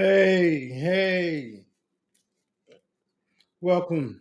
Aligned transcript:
Hey, 0.00 0.68
hey, 0.68 1.64
welcome. 3.60 4.20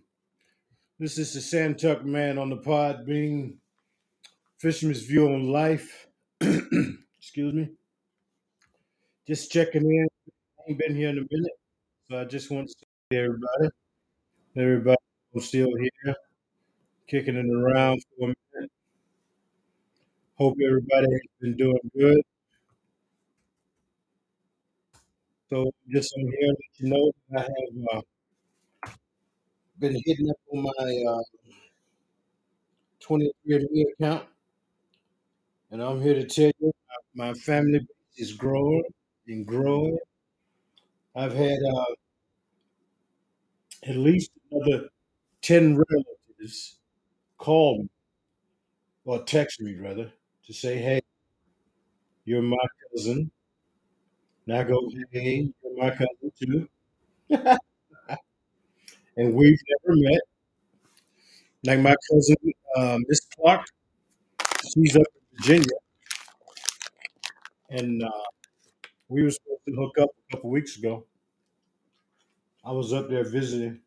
This 0.97 1.19
is 1.19 1.35
the 1.35 1.39
Santuck 1.39 2.03
Man 2.03 2.39
on 2.39 2.49
the 2.49 2.57
pod 2.57 3.05
being 3.05 3.59
Fisherman's 4.57 5.03
View 5.03 5.27
on 5.27 5.51
Life. 5.51 6.07
Excuse 6.41 7.53
me. 7.53 7.69
Just 9.27 9.51
checking 9.51 9.83
in. 9.83 10.07
I 10.57 10.71
ain't 10.71 10.79
been 10.79 10.95
here 10.95 11.09
in 11.09 11.19
a 11.19 11.27
minute, 11.29 11.59
so 12.09 12.21
I 12.21 12.25
just 12.25 12.49
want 12.49 12.69
to 12.69 12.73
see 12.73 13.19
everybody. 13.19 13.69
Everybody 14.55 14.97
still 15.41 15.69
here, 15.77 16.15
kicking 17.07 17.35
it 17.35 17.53
around 17.53 18.01
for 18.17 18.31
a 18.31 18.33
minute. 18.55 18.71
Hope 20.39 20.57
everybody 20.59 21.05
has 21.11 21.21
been 21.39 21.55
doing 21.55 21.91
good. 21.95 22.23
So 25.49 25.71
just 25.89 26.13
on 26.17 26.31
here, 26.39 26.47
let 26.49 26.79
you 26.79 26.89
know 26.89 27.11
I 27.35 27.41
have 27.41 27.97
uh, 27.97 28.01
been 29.79 29.95
hitting 30.05 30.29
up 30.29 30.37
on 30.53 30.63
my 30.63 31.03
uh, 31.09 31.21
23andMe 33.01 33.83
account, 33.93 34.25
and 35.71 35.81
I'm 35.81 36.01
here 36.01 36.13
to 36.15 36.25
tell 36.25 36.51
you 36.59 36.71
my, 37.15 37.27
my 37.29 37.33
family 37.33 37.85
is 38.17 38.33
growing 38.33 38.83
and 39.27 39.45
growing. 39.45 39.97
I've 41.15 41.33
had 41.33 41.59
uh, 41.63 41.85
at 43.83 43.95
least 43.97 44.31
another 44.51 44.89
10 45.41 45.75
relatives 45.77 46.77
call 47.37 47.83
me 47.83 47.89
or 49.05 49.23
text 49.23 49.59
me, 49.61 49.75
rather, 49.75 50.11
to 50.45 50.53
say, 50.53 50.77
hey, 50.77 51.01
you're 52.25 52.41
my 52.41 52.57
cousin. 52.91 53.31
And 54.47 54.67
go, 54.67 54.89
hey, 55.11 55.51
you're 55.63 55.77
my 55.77 55.89
cousin 55.91 56.31
too. 56.39 56.67
and 59.17 59.33
we've 59.33 59.59
never 59.69 59.95
met. 59.99 60.21
Like 61.63 61.79
my 61.79 61.95
cousin, 62.11 62.35
uh, 62.75 62.97
Miss 63.07 63.21
Clark, 63.35 63.65
she's 64.73 64.95
up 64.95 65.01
in 65.15 65.37
Virginia. 65.37 65.77
And 67.69 68.03
uh, 68.03 68.09
we 69.09 69.23
were 69.23 69.31
supposed 69.31 69.61
to 69.67 69.75
hook 69.75 69.97
up 69.99 70.09
a 70.29 70.35
couple 70.35 70.49
weeks 70.51 70.77
ago. 70.77 71.05
I 72.63 72.71
was 72.71 72.93
up 72.93 73.09
there 73.09 73.23
visiting, 73.23 73.81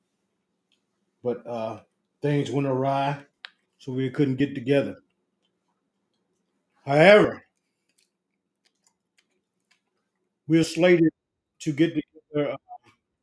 but 1.22 1.46
uh, 1.46 1.80
things 2.22 2.50
went 2.50 2.66
awry, 2.66 3.24
so 3.78 3.92
we 3.92 4.10
couldn't 4.10 4.36
get 4.36 4.54
together. 4.54 4.98
However, 6.84 7.46
we're 10.50 10.64
slated 10.64 11.12
to 11.62 11.72
get 11.72 11.90
together 11.98 12.52
uh, 12.52 12.56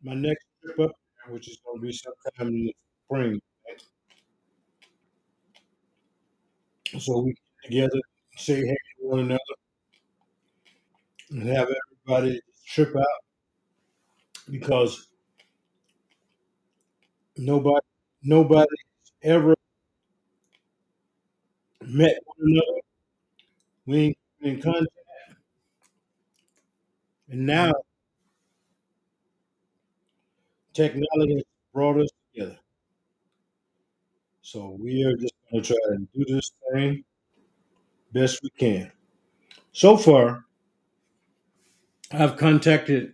my 0.03 0.15
next 0.15 0.45
trip 0.63 0.79
up 0.89 0.93
which 1.29 1.49
is 1.49 1.59
going 1.65 1.79
to 1.79 1.87
be 1.87 1.93
sometime 1.93 2.49
in 2.49 2.65
the 2.67 2.75
spring. 3.05 3.41
So 6.99 7.19
we 7.21 7.33
get 7.33 7.39
together, 7.69 8.01
say 8.35 8.55
hey 8.65 8.75
to 8.99 9.07
one 9.07 9.19
another, 9.19 9.55
and 11.31 11.43
have 11.47 11.69
everybody 12.05 12.41
trip 12.65 12.95
out 12.95 13.21
because 14.49 15.07
nobody 17.37 17.85
nobody 18.23 18.75
ever 19.23 19.53
met 21.81 22.15
one 22.25 22.37
another. 22.51 22.81
We 23.87 23.97
ain't 23.99 24.17
in 24.41 24.61
contact, 24.61 24.96
and 27.29 27.45
now 27.45 27.71
technology 30.73 31.33
has 31.35 31.43
brought 31.73 31.97
us 31.99 32.09
together. 32.33 32.57
So 34.41 34.69
we 34.81 35.03
are 35.03 35.15
just 35.15 35.33
going 35.51 35.61
to 35.63 35.67
try 35.67 35.77
and 35.95 36.07
do 36.11 36.25
this 36.27 36.51
thing 36.73 37.03
best 38.11 38.41
we 38.43 38.49
can. 38.49 38.91
So 39.73 39.97
far, 39.97 40.45
I've 42.11 42.35
contacted 42.35 43.13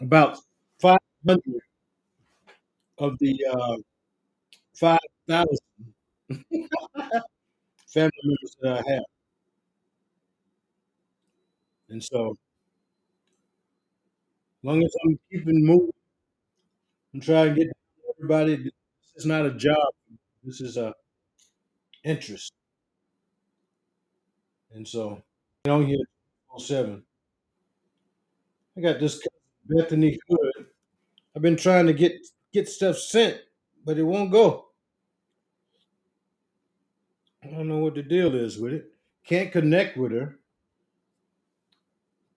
about 0.00 0.38
500 0.80 1.60
of 2.98 3.18
the 3.18 3.36
uh, 3.52 3.76
5,000 4.74 5.58
family 7.88 8.12
members 8.24 8.56
that 8.60 8.84
I 8.86 8.92
have. 8.92 9.04
And 11.88 12.02
so, 12.02 12.36
long 14.66 14.82
as 14.82 14.92
I'm 15.04 15.18
keeping 15.30 15.64
moving, 15.64 15.92
I'm 17.14 17.20
trying 17.20 17.54
to 17.54 17.64
get 17.64 17.72
everybody. 18.16 18.56
This 18.56 18.72
is 19.14 19.26
not 19.26 19.46
a 19.46 19.52
job. 19.52 19.94
This 20.42 20.60
is 20.60 20.76
a 20.76 20.92
interest. 22.02 22.52
And 24.74 24.86
so, 24.86 25.22
on 25.68 25.86
here, 25.86 26.04
07. 26.58 27.02
I 28.76 28.80
got 28.80 29.00
this 29.00 29.26
Bethany 29.66 30.18
Hood. 30.28 30.66
I've 31.34 31.42
been 31.42 31.56
trying 31.56 31.86
to 31.86 31.92
get 31.92 32.12
get 32.52 32.68
stuff 32.68 32.98
sent, 32.98 33.38
but 33.84 33.98
it 33.98 34.02
won't 34.02 34.32
go. 34.32 34.66
I 37.42 37.48
don't 37.48 37.68
know 37.68 37.78
what 37.78 37.94
the 37.94 38.02
deal 38.02 38.34
is 38.34 38.58
with 38.58 38.72
it. 38.72 38.90
Can't 39.24 39.52
connect 39.52 39.96
with 39.96 40.10
her. 40.12 40.38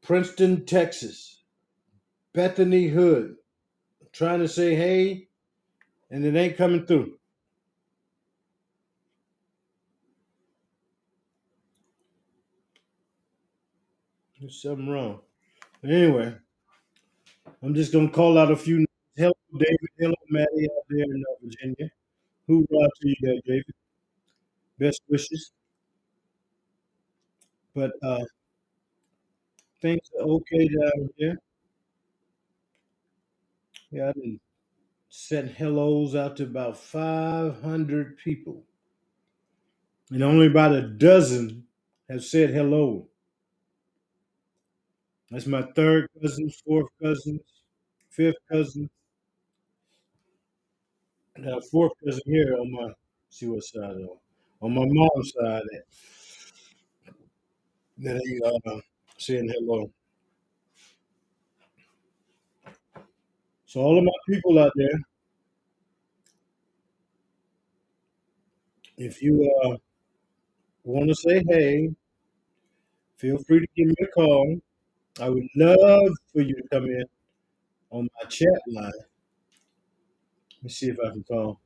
Princeton, 0.01 0.65
Texas. 0.65 1.38
Bethany 2.39 2.87
Hood. 2.87 3.35
Trying 4.13 4.39
to 4.39 4.47
say 4.47 4.73
hey, 4.73 5.27
and 6.09 6.23
it 6.23 6.37
ain't 6.37 6.55
coming 6.55 6.85
through. 6.85 7.19
There's 14.39 14.61
something 14.61 14.87
wrong. 14.87 15.19
Anyway, 15.83 16.33
I'm 17.61 17.75
just 17.75 17.91
gonna 17.91 18.09
call 18.09 18.37
out 18.37 18.53
a 18.53 18.55
few. 18.55 18.85
Hello, 19.17 19.33
David. 19.57 19.89
Hello, 19.97 20.15
Maddie 20.29 20.69
out 20.71 20.85
there 20.89 21.03
in 21.03 21.21
uh, 21.29 21.35
Virginia. 21.43 21.91
Hoorah 22.47 22.89
to 23.01 23.07
you 23.09 23.15
there, 23.21 23.41
David. 23.45 23.75
Best 24.79 25.01
wishes. 25.09 25.51
But 27.75 27.91
uh, 28.01 28.23
things 29.81 30.09
are 30.17 30.23
okay 30.23 30.69
down 30.69 31.09
here. 31.17 31.37
Yeah, 33.91 34.09
I 34.09 34.13
done 34.13 34.39
sent 35.09 35.51
hellos 35.53 36.15
out 36.15 36.37
to 36.37 36.43
about 36.43 36.77
500 36.77 38.17
people, 38.17 38.65
and 40.11 40.21
only 40.23 40.45
about 40.47 40.71
a 40.75 40.81
dozen 40.87 41.65
have 42.09 42.23
said 42.23 42.51
hello. 42.51 43.07
That's 45.31 45.47
my 45.47 45.63
third 45.75 46.07
cousin, 46.21 46.51
fourth 46.63 46.89
cousins, 47.01 47.41
fifth 48.09 48.37
cousin, 48.51 48.89
uh, 51.45 51.59
fourth 51.71 51.93
cousin 52.03 52.21
here 52.25 52.55
on 52.59 52.71
my 52.71 52.89
see 53.29 53.47
what 53.47 53.63
side 53.63 53.81
on 53.81 54.09
on 54.61 54.73
my 54.73 54.85
mom's 54.85 55.31
side 55.33 55.63
that 55.71 55.83
that 57.99 58.15
ain't 58.15 58.43
uh, 58.65 58.79
saying 59.17 59.47
hello. 59.49 59.91
So 63.69 63.81
all 63.81 63.99
of 63.99 64.03
my 64.03 64.11
people 64.27 64.57
out 64.57 64.71
there, 64.75 64.99
if 68.97 69.21
you 69.21 69.47
uh, 69.63 69.75
want 70.83 71.07
to 71.09 71.13
say 71.13 71.43
hey, 71.47 71.89
feel 73.17 73.37
free 73.37 73.59
to 73.59 73.67
give 73.75 73.89
me 73.89 73.95
a 74.01 74.07
call. 74.07 74.59
I 75.21 75.29
would 75.29 75.47
love 75.55 76.11
for 76.33 76.41
you 76.41 76.55
to 76.55 76.63
come 76.71 76.85
in 76.85 77.03
on 77.91 78.09
my 78.19 78.27
chat 78.27 78.47
line. 78.69 78.91
Let 80.55 80.63
me 80.63 80.69
see 80.71 80.87
if 80.87 80.97
I 80.99 81.11
can 81.11 81.23
call. 81.25 81.61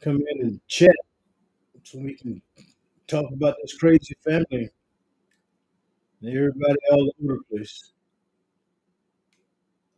Come 0.00 0.22
in 0.30 0.40
and 0.46 0.60
chat 0.68 0.94
so 1.82 1.98
we 1.98 2.14
can 2.14 2.40
talk 3.08 3.26
about 3.32 3.56
this 3.60 3.76
crazy 3.76 4.14
family 4.24 4.70
and 6.22 6.28
everybody 6.36 6.76
all 6.92 7.10
over 7.24 7.38
the 7.38 7.56
place. 7.56 7.92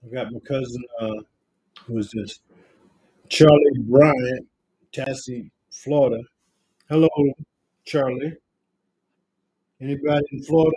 I 0.04 0.14
got 0.14 0.32
my 0.32 0.40
cousin, 0.40 0.82
uh, 1.00 1.22
who 1.87 1.99
is 1.99 2.10
this? 2.10 2.40
Charlie 3.28 3.78
Bryant, 3.78 4.46
Tassie, 4.93 5.50
Florida. 5.70 6.22
Hello, 6.88 7.08
Charlie. 7.84 8.34
Anybody 9.81 10.26
in 10.32 10.43
Florida 10.43 10.76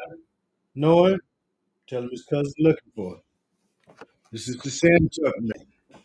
know 0.76 1.06
him? 1.06 1.20
Tell 1.88 2.04
him 2.04 2.10
his 2.12 2.26
cousin 2.26 2.54
looking 2.60 2.92
for 2.96 3.16
him. 3.16 3.22
This 4.32 4.48
is 4.48 4.58
the 4.58 4.70
Santuck 4.70 5.34
man. 5.40 6.00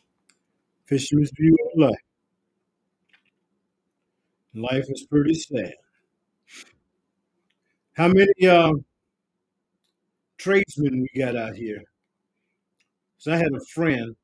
Fisherman's 0.86 1.30
view 1.36 1.56
of 1.66 1.80
life. 1.80 2.04
Life 4.54 4.86
is 4.88 5.06
pretty 5.08 5.34
sad. 5.34 5.74
How 7.94 8.08
many 8.08 8.46
uh, 8.46 8.72
tradesmen 10.40 11.02
we 11.02 11.20
got 11.20 11.36
out 11.36 11.54
here. 11.54 11.84
So 13.20 13.32
I 13.32 13.36
had 13.38 13.54
a 13.54 13.60
friend 13.72 14.16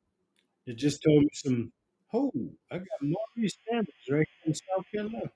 that 0.66 0.76
just 0.76 1.02
told 1.02 1.22
me 1.24 1.30
some. 1.34 1.72
Oh, 2.14 2.32
I 2.72 2.78
got 2.78 2.86
of 3.02 3.08
these 3.36 3.58
right 4.10 4.28
here 4.44 4.46
in 4.46 4.54
South 4.54 4.86
Carolina. 4.92 5.30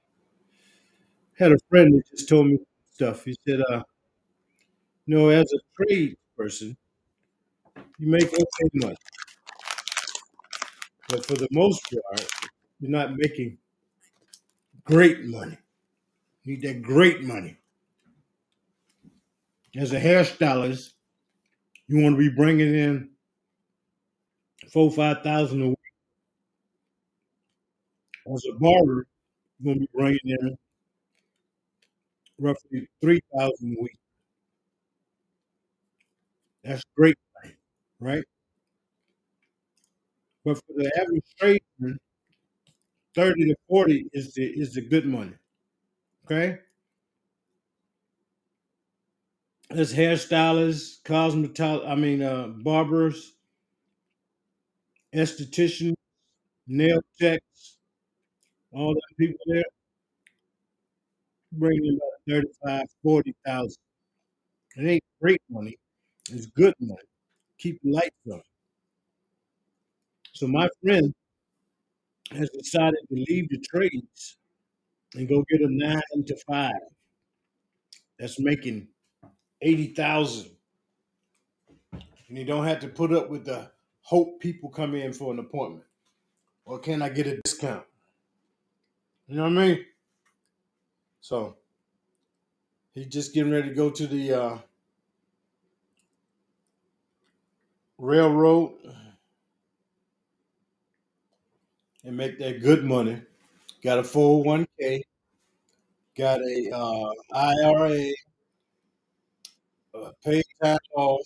Had 1.39 1.51
a 1.53 1.59
friend 1.69 1.93
that 1.95 2.09
just 2.11 2.29
told 2.29 2.47
me 2.47 2.59
stuff. 2.93 3.25
He 3.25 3.37
said, 3.47 3.61
uh, 3.69 3.83
you 5.07 5.17
know, 5.17 5.29
as 5.29 5.47
a 5.53 5.59
trade 5.85 6.17
person, 6.37 6.77
you 7.99 8.09
make 8.11 8.25
okay 8.33 8.71
money. 8.75 8.97
But 11.11 11.27
for 11.27 11.35
the 11.35 11.49
most 11.53 11.83
part, 11.93 12.27
you're 12.81 12.91
not 12.91 13.17
making 13.17 13.59
great 14.85 15.25
money. 15.25 15.57
You 16.45 16.55
need 16.55 16.63
that 16.63 16.83
great 16.83 17.23
money. 17.25 17.59
As 19.77 19.93
a 19.93 20.01
hairstylist, 20.01 20.93
you 21.89 22.03
want 22.03 22.15
to 22.15 22.19
be 22.19 22.35
bringing 22.35 22.75
in 22.75 23.11
four, 24.71 24.91
five 24.91 25.23
thousand 25.23 25.63
a 25.63 25.69
week. 25.69 25.77
As 28.35 28.43
a 28.47 28.55
barber, 28.59 29.07
going 29.63 29.77
to 29.77 29.81
be 29.81 29.89
bringing 29.95 30.21
in 30.25 30.59
roughly 32.39 32.89
three 33.01 33.21
thousand 33.37 33.77
a 33.79 33.83
week. 33.83 33.99
That's 36.65 36.83
great 36.97 37.17
right? 38.01 38.25
But 40.45 40.59
for 40.59 40.75
the 40.77 40.93
average 41.01 41.25
tradesman, 41.39 41.99
thirty 43.15 43.45
to 43.47 43.55
forty 43.69 44.09
is 44.13 44.35
the 44.35 44.45
is 44.45 44.75
the 44.75 44.81
good 44.81 45.07
money. 45.07 45.35
Okay. 46.25 46.59
As 49.69 49.95
hairstylists, 49.95 51.03
cosmetol 51.03 51.85
I 51.85 51.97
mean 51.97 52.23
uh, 52.23 52.47
barbers, 52.47 53.33
estheticians, 55.15 55.95
nail 56.67 57.01
techs, 57.21 57.77
all 58.73 58.95
the 58.95 59.03
people 59.19 59.39
there, 59.47 59.63
bringing 61.53 61.85
in 61.87 61.95
about 61.97 62.43
35, 62.65 62.87
40,000. 63.03 63.77
It 64.77 64.87
ain't 64.89 65.05
great 65.21 65.43
money. 65.51 65.77
It's 66.31 66.47
good 66.47 66.75
money. 66.81 67.03
Keep 67.59 67.83
the 67.83 67.93
lights 67.93 68.17
on. 68.33 68.43
So 70.33 70.47
my 70.47 70.69
friend 70.83 71.13
has 72.33 72.49
decided 72.51 72.99
to 73.09 73.15
leave 73.29 73.49
the 73.49 73.59
trades 73.73 74.37
and 75.15 75.29
go 75.29 75.45
get 75.51 75.61
a 75.63 75.69
nine 75.69 76.25
to 76.27 76.37
five. 76.47 76.73
That's 78.19 78.39
making 78.39 78.89
eighty 79.63 79.89
thousand, 79.95 80.51
and 81.93 82.39
you 82.39 82.45
don't 82.45 82.67
have 82.67 82.81
to 82.81 82.89
put 82.89 83.13
up 83.13 83.31
with 83.31 83.45
the 83.47 83.71
hope 84.11 84.41
people 84.41 84.69
come 84.69 84.97
in 84.97 85.13
for 85.13 85.33
an 85.33 85.39
appointment. 85.39 85.85
Or 86.65 86.81
can 86.81 87.01
I 87.01 87.11
get 87.11 87.29
a 87.29 87.41
discount? 87.41 87.85
You 89.29 89.37
know 89.37 89.45
what 89.45 89.53
I 89.53 89.67
mean? 89.69 89.85
So 91.21 91.59
he's 92.93 93.07
just 93.07 93.33
getting 93.33 93.53
ready 93.53 93.69
to 93.69 93.75
go 93.75 93.89
to 93.89 94.07
the 94.09 94.33
uh, 94.33 94.59
railroad 97.99 98.73
and 102.03 102.17
make 102.17 102.37
that 102.41 102.63
good 102.63 102.83
money. 102.83 103.23
Got 103.81 104.01
a 104.01 104.03
401k, 104.03 105.03
got 106.17 106.41
a 106.41 106.71
uh, 106.75 107.13
IRA, 107.33 108.11
uh, 109.95 110.11
paid 110.25 110.43
time 110.61 110.79
off, 110.97 111.25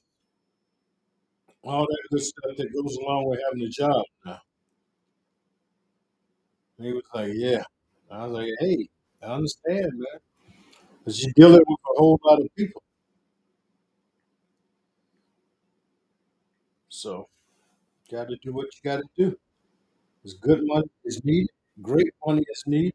all 1.65 1.87
that 1.87 2.09
good 2.11 2.23
stuff 2.23 2.57
that 2.59 2.73
goes 2.73 2.97
along 2.97 3.29
with 3.29 3.41
having 3.49 3.63
a 3.67 3.69
job 3.71 4.05
now. 4.25 4.41
He 6.79 6.93
was 6.93 7.03
like, 7.13 7.33
Yeah. 7.35 7.65
I 8.11 8.27
was 8.27 8.33
like, 8.33 8.51
Hey, 8.61 8.89
I 9.23 9.27
understand, 9.27 9.91
man. 9.95 10.21
Because 11.01 11.23
you're 11.23 11.33
dealing 11.37 11.65
with 11.67 11.81
a 11.81 11.99
whole 11.99 12.21
lot 12.25 12.41
of 12.41 12.49
people. 12.57 12.83
So, 16.89 17.29
got 18.11 18.29
to 18.29 18.37
do 18.43 18.53
what 18.55 18.67
you 18.75 18.81
got 18.91 18.99
to 18.99 19.09
do. 19.17 19.37
It's 20.25 20.35
good 20.35 20.61
money 20.65 20.89
is 21.05 21.25
needed, 21.25 21.51
great 21.83 22.13
money 22.27 22.45
is 22.51 22.65
needed, 22.67 22.95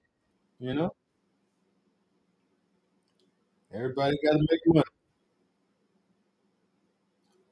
you 0.60 0.74
know? 0.75 0.94
Everybody 3.74 4.16
got 4.24 4.33
to 4.33 4.48
make 4.48 4.62
money. 4.68 4.83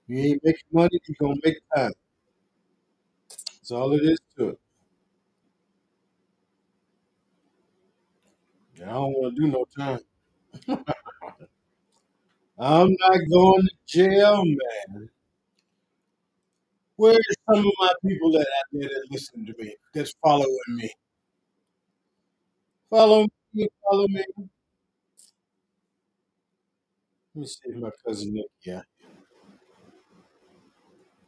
You 0.08 0.18
ain't 0.20 0.44
making 0.44 0.62
money, 0.74 1.00
you're 1.08 1.16
going 1.20 1.40
to 1.42 1.50
make 1.50 1.58
time. 1.76 1.94
That's 3.56 3.72
all 3.72 3.94
it 3.94 4.04
is 4.04 4.20
to 4.38 4.50
it. 4.50 4.60
I 8.84 8.92
don't 8.94 9.14
want 9.14 9.36
to 9.36 9.42
do 9.42 9.48
no 9.52 9.66
time. 9.78 10.00
I'm 12.60 12.90
not 13.00 13.20
going 13.32 13.68
to 13.68 13.72
jail, 13.88 14.44
man. 14.46 15.10
Where's 16.98 17.20
some 17.50 17.60
of 17.60 17.74
my 17.80 17.94
people 18.08 18.34
that 18.34 18.42
out 18.42 18.70
there 18.74 18.90
that 18.90 19.08
listen 19.12 19.46
to 19.48 19.56
me, 19.60 19.76
that's 19.94 20.16
following 20.24 20.50
me? 20.70 20.92
Follow 22.90 23.26
me, 23.54 23.68
follow 23.90 24.08
me. 24.10 24.24
Let 24.38 24.48
me 27.42 27.48
see 27.48 27.60
if 27.66 27.76
my 27.78 27.90
cousin 28.06 28.34
Nick, 28.34 28.46
yeah. 28.66 28.82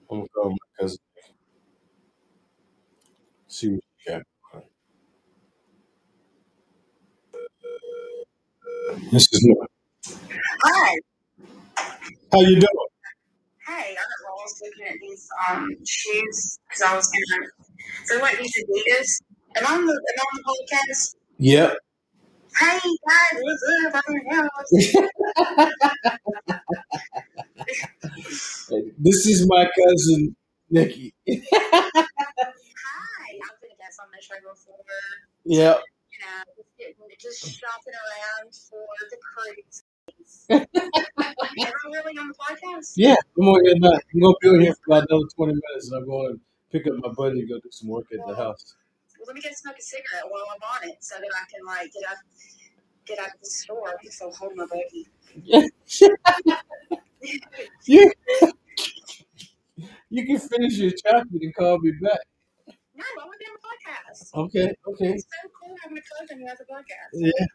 I'm 0.10 0.18
gonna 0.20 0.30
call 0.30 0.50
my 0.52 0.58
cousin 0.80 1.00
See 3.48 3.70
what 3.70 3.82
you 4.08 4.14
got. 4.14 4.24
This 9.12 9.28
is 9.34 9.44
Noah. 9.46 9.66
Hi. 10.64 10.96
How 12.32 12.42
you 12.42 12.60
doing? 12.60 12.88
Hey, 13.68 13.96
I 13.98 14.04
was 14.44 14.62
looking 14.64 14.86
at 14.94 15.00
these 15.02 15.28
um 15.50 15.68
shoes 15.86 16.60
because 16.68 16.82
I 16.84 16.96
was 16.96 17.08
gonna. 17.10 17.48
They're 18.10 18.22
like 18.22 18.38
these 18.40 18.54
Adidas. 18.64 19.22
Am 19.58 19.68
I 19.68 19.76
on 19.78 19.86
the 19.86 19.94
am 19.94 20.20
I 20.20 20.24
on 20.24 20.36
the 20.38 20.44
podcast? 20.76 21.16
Yep. 21.40 21.78
Hey 22.58 22.80
guys, 23.08 23.42
what's 23.42 23.64
your 23.68 23.92
this 28.98 29.26
is 29.28 29.48
my 29.48 29.66
cousin 29.78 30.36
Nikki. 30.70 31.14
Hi. 31.28 31.42
I've 33.44 33.62
been 33.62 33.72
a 33.72 33.78
guest 33.78 34.00
on 34.02 34.08
the 34.14 34.22
show 34.22 34.36
before. 34.42 34.78
Yep. 35.46 35.82
You 36.12 36.20
know, 36.20 36.44
just 36.56 36.70
getting 36.78 36.96
just 37.20 37.40
shopping 37.60 37.94
around 37.96 38.54
for 38.54 38.86
the 39.10 39.18
cruise. 39.24 39.84
Am 40.50 40.66
I 41.18 41.34
really 41.88 42.18
on 42.18 42.28
the 42.30 42.36
podcast? 42.36 42.94
Yeah, 42.96 43.16
I'm 43.38 43.46
gonna 43.46 43.64
get. 43.64 43.76
I'm 43.76 44.20
gonna 44.22 44.34
be 44.42 44.50
on 44.50 44.60
here 44.62 44.76
for 44.86 44.96
about 44.98 45.08
another 45.10 45.28
20 45.36 45.54
minutes 45.54 45.92
and 45.92 46.02
I'm 46.02 46.08
going 46.08 46.36
to 46.36 46.40
pick 46.72 46.88
up 46.88 46.94
my 47.00 47.10
buddy 47.14 47.40
and 47.42 47.50
go 47.50 47.60
do 47.60 47.70
some 47.72 47.90
work 47.90 48.06
at 48.14 48.20
the 48.28 48.36
house. 48.36 48.76
Let 49.30 49.36
me 49.36 49.42
go 49.44 49.50
smoke 49.54 49.76
a 49.78 49.82
cigarette 49.84 50.24
while 50.28 50.42
I'm 50.52 50.60
on 50.82 50.90
it 50.90 51.04
so 51.04 51.14
that 51.20 51.30
I 51.30 51.46
can 51.54 51.64
like 51.64 51.94
get 51.94 52.02
out 52.10 52.18
get 53.06 53.20
out 53.20 53.28
of 53.28 53.40
the 53.40 53.46
store. 53.46 53.94
So 54.10 54.32
hold 54.32 54.56
my 54.56 54.66
buggy. 54.66 55.08
you, 57.86 58.12
you 60.10 60.26
can 60.26 60.40
finish 60.40 60.78
your 60.80 60.90
chocolate 60.94 61.28
and 61.44 61.54
call 61.54 61.78
me 61.78 61.92
back. 62.02 62.22
No, 62.96 63.04
I 63.04 63.24
want 63.24 63.34
to 63.34 63.38
be 63.38 63.46
on 63.46 63.54
the 63.54 63.60
podcast. 63.70 64.34
Okay, 64.34 64.74
okay. 64.88 65.14
It's 65.14 65.26
so 65.26 65.48
cool 65.62 65.76
having 65.84 66.00
a 66.00 66.02
cousin 66.02 66.40
who 66.40 66.48
has 66.48 66.60
a 66.62 66.64
podcast. 66.64 67.14
Yeah. 67.14 67.46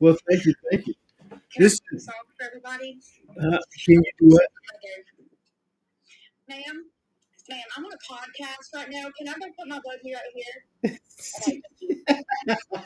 Well, 0.00 0.16
thank 0.28 0.44
you, 0.44 0.54
thank 0.72 0.88
you. 0.88 0.94
Can 1.30 1.40
This 1.62 1.80
I 1.92 1.96
a 1.96 2.00
song 2.00 2.14
for 2.36 2.46
everybody? 2.46 2.98
Uh, 3.30 3.58
can 3.84 3.94
you 3.94 4.02
do 4.18 4.36
it? 4.36 4.48
Ma'am, 6.48 6.90
ma'am, 7.48 7.60
I'm 7.76 7.84
on 7.84 7.92
a 7.92 7.96
podcast 8.12 8.74
right 8.74 8.88
now. 8.90 9.10
Can 9.18 9.28
I 9.28 9.32
go 9.34 9.46
put 9.58 9.68
my 9.68 9.80
buggy 9.84 10.14
right 10.14 10.32
here? 10.34 10.98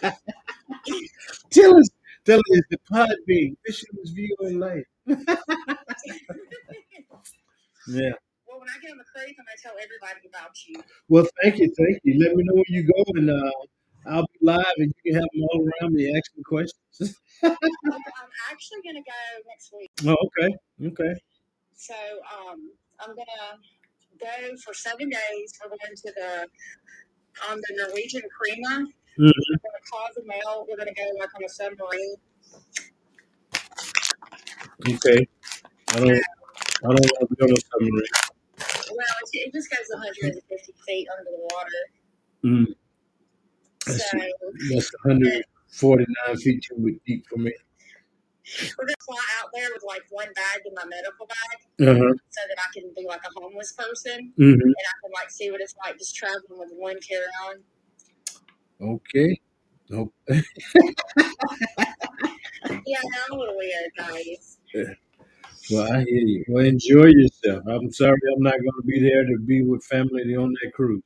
Tell 1.51 1.77
us, 1.77 1.89
tell 2.25 2.39
us 2.39 2.61
the 2.71 2.79
pod 2.91 3.11
being 3.27 3.57
Fisherman's 3.67 4.11
View 4.11 4.37
in 4.43 4.61
life. 4.61 4.85
Yeah. 7.89 8.11
well, 8.49 8.59
when 8.59 8.69
I 8.69 8.83
get 8.83 8.91
on 8.91 8.99
the 8.99 9.05
cruise, 9.05 9.31
I'm 9.39 9.47
going 9.47 9.57
to 9.57 9.63
tell 9.63 9.75
everybody 9.79 10.27
about 10.29 10.51
you. 10.67 10.83
Well, 11.09 11.25
thank 11.41 11.59
you, 11.59 11.73
thank 11.79 12.01
you. 12.03 12.19
Let 12.19 12.35
me 12.35 12.43
know 12.43 12.55
where 12.55 12.65
you 12.67 12.83
go, 12.83 13.05
and 13.15 13.31
uh, 13.31 13.51
I'll 14.11 14.23
be 14.27 14.39
live, 14.43 14.75
and 14.79 14.93
you 15.05 15.13
can 15.13 15.21
have 15.21 15.29
them 15.33 15.45
all 15.53 15.63
around 15.63 15.95
me 15.95 16.11
asking 16.17 16.43
questions. 16.43 16.83
Well, 17.43 17.57
I'm 17.63 18.31
actually 18.51 18.83
going 18.83 18.97
to 18.97 19.07
go 19.07 19.23
next 19.47 19.73
week. 19.73 19.91
oh, 20.07 20.17
okay, 20.27 20.57
okay. 20.89 21.21
So 21.77 21.95
um, 21.95 22.73
I'm 22.99 23.15
going 23.15 23.27
to 23.27 23.59
go 24.21 24.57
for 24.65 24.75
seven 24.75 25.09
days. 25.11 25.53
We're 25.63 25.71
going 25.71 25.97
to 25.97 26.13
the 26.17 26.49
on 27.51 27.59
the 27.59 27.85
Norwegian 27.87 28.23
Prima. 28.39 28.87
Mhm. 28.87 28.89
We're 29.19 29.61
going 29.63 29.77
to 29.77 29.91
Cozumel. 29.93 30.67
We're 30.69 30.77
going 30.77 30.89
to 30.89 30.95
go 30.95 31.09
like 31.19 31.35
on 31.35 31.45
a 31.45 31.49
submarine. 31.49 32.17
Okay. 34.89 35.27
I 35.91 36.01
don't. 36.01 36.11
I 36.11 36.89
don't 36.89 37.01
want 37.01 37.29
to 37.31 37.37
be 37.37 37.43
on 37.45 37.51
a 37.53 37.61
submarine. 37.73 38.03
Well, 38.91 39.17
it, 39.33 39.49
it 39.49 39.53
just 39.53 39.71
goes 39.71 39.87
150 39.91 40.73
feet 40.87 41.09
under 41.19 41.31
the 41.31 41.49
water. 41.53 41.83
Mm, 42.45 42.67
So 43.81 43.93
that's, 43.93 44.71
that's 44.71 44.93
149 45.05 46.37
feet 46.39 46.65
too 46.69 47.01
deep 47.07 47.27
for 47.29 47.39
me. 47.39 47.53
We're 48.79 48.87
gonna 48.87 49.05
fly 49.05 49.25
out 49.43 49.51
there 49.55 49.69
with 49.73 49.83
like 49.87 50.03
one 50.11 50.29
bag 50.35 50.61
in 50.67 50.75
my 50.75 50.85
medical 50.85 51.27
bag, 51.27 51.59
Uh 51.89 51.99
huh. 51.99 52.15
so 52.31 52.41
that 52.49 52.59
I 52.59 52.69
can 52.73 52.91
be 52.97 53.07
like 53.07 53.23
a 53.25 53.41
homeless 53.41 53.73
person 53.73 54.33
hmm 54.37 54.53
and 54.53 54.87
I 54.93 54.95
can 55.03 55.13
like 55.15 55.31
see 55.31 55.51
what 55.51 55.61
it's 55.61 55.75
like 55.85 55.99
just 55.99 56.15
traveling 56.17 56.59
with 56.59 56.71
one 56.75 56.97
carry 57.01 57.27
on. 57.49 57.57
Okay. 58.81 59.41
Nope. 59.89 60.13
Yeah, 62.87 62.99
I'm 63.27 63.33
a 63.33 63.39
little 63.39 63.57
weird, 63.57 63.91
guys. 63.97 64.59
Well, 65.71 65.93
I 65.93 65.99
hear 66.05 66.23
you. 66.23 66.45
Well, 66.49 66.65
enjoy 66.65 67.07
yourself. 67.07 67.65
I'm 67.69 67.91
sorry 67.93 68.19
I'm 68.37 68.43
not 68.43 68.53
going 68.55 68.81
to 68.81 68.87
be 68.87 69.01
there 69.01 69.25
to 69.25 69.39
be 69.45 69.63
with 69.63 69.85
family 69.85 70.35
on 70.37 70.53
that 70.63 70.73
cruise. 70.75 71.03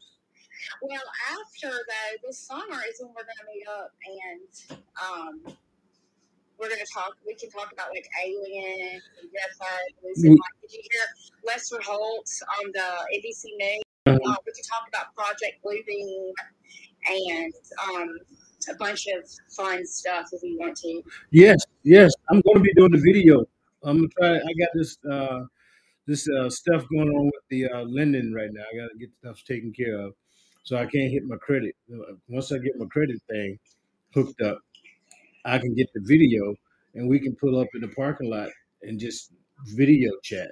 Well, 0.83 1.03
after 1.31 1.71
though, 1.71 2.29
this 2.29 2.39
summer 2.39 2.81
is 2.89 3.01
when 3.01 3.11
we're 3.11 3.25
gonna 3.25 3.49
meet 3.53 3.67
up 3.69 3.93
and 4.07 5.49
um 5.49 5.57
we're 6.61 6.69
gonna 6.69 6.83
talk 6.93 7.17
we 7.27 7.35
can 7.35 7.51
talk 7.51 7.73
about 7.73 7.89
like 7.91 8.07
aliens 8.25 9.03
and 9.21 9.31
UFOs 9.31 10.23
and 10.23 10.25
We- 10.25 10.31
like 10.31 10.57
did 10.63 10.73
you 10.73 10.83
hear 10.91 11.03
Lester 11.47 11.81
Holt 11.83 12.31
on 12.63 12.71
the 12.73 12.89
ABC 13.17 13.49
News? 13.57 13.83
Uh-huh. 14.07 14.17
Uh, 14.17 14.37
we 14.47 14.53
can 14.53 14.65
talk 14.65 14.89
about 14.89 15.15
Project 15.15 15.63
Bluebeam 15.65 16.33
and 17.09 17.53
um 17.89 18.19
a 18.71 18.75
bunch 18.75 19.07
of 19.09 19.25
fun 19.57 19.87
stuff 19.87 20.27
if 20.33 20.43
you 20.43 20.59
want 20.59 20.77
to. 20.77 21.03
Yes, 21.31 21.59
yes. 21.83 22.13
I'm 22.29 22.43
going 22.43 22.59
to 22.59 22.63
be 22.63 22.73
doing 22.75 22.93
the 22.93 22.99
video. 22.99 23.47
I'm 23.83 23.97
gonna 23.97 24.09
try. 24.19 24.37
I 24.37 24.53
got 24.61 24.69
this 24.75 24.99
uh, 25.11 25.45
this 26.07 26.29
uh, 26.29 26.51
stuff 26.51 26.85
going 26.93 27.09
on 27.09 27.25
with 27.27 27.43
the 27.49 27.69
uh, 27.69 27.85
lending 27.85 28.35
right 28.35 28.51
now. 28.53 28.63
I 28.71 28.77
got 28.77 28.89
to 28.93 28.99
get 28.99 29.09
stuff 29.21 29.43
taken 29.45 29.73
care 29.73 29.99
of, 29.99 30.15
so 30.65 30.77
I 30.77 30.85
can't 30.85 31.11
hit 31.11 31.25
my 31.27 31.37
credit. 31.37 31.75
Uh, 31.91 32.15
Once 32.29 32.53
I 32.53 32.59
get 32.59 32.79
my 32.79 32.85
credit 32.87 33.17
thing 33.31 33.59
hooked 34.13 34.43
up, 34.43 34.59
I 35.45 35.59
can 35.59 35.75
get 35.75 35.89
the 35.95 36.01
video, 36.05 36.55
and 36.95 37.09
we 37.09 37.19
can 37.21 37.35
pull 37.37 37.59
up 37.59 37.69
in 37.75 37.81
the 37.83 37.89
parking 37.89 38.31
lot 38.31 38.51
and 38.83 38.99
just 38.99 39.33
video 39.75 40.11
chat. 40.23 40.51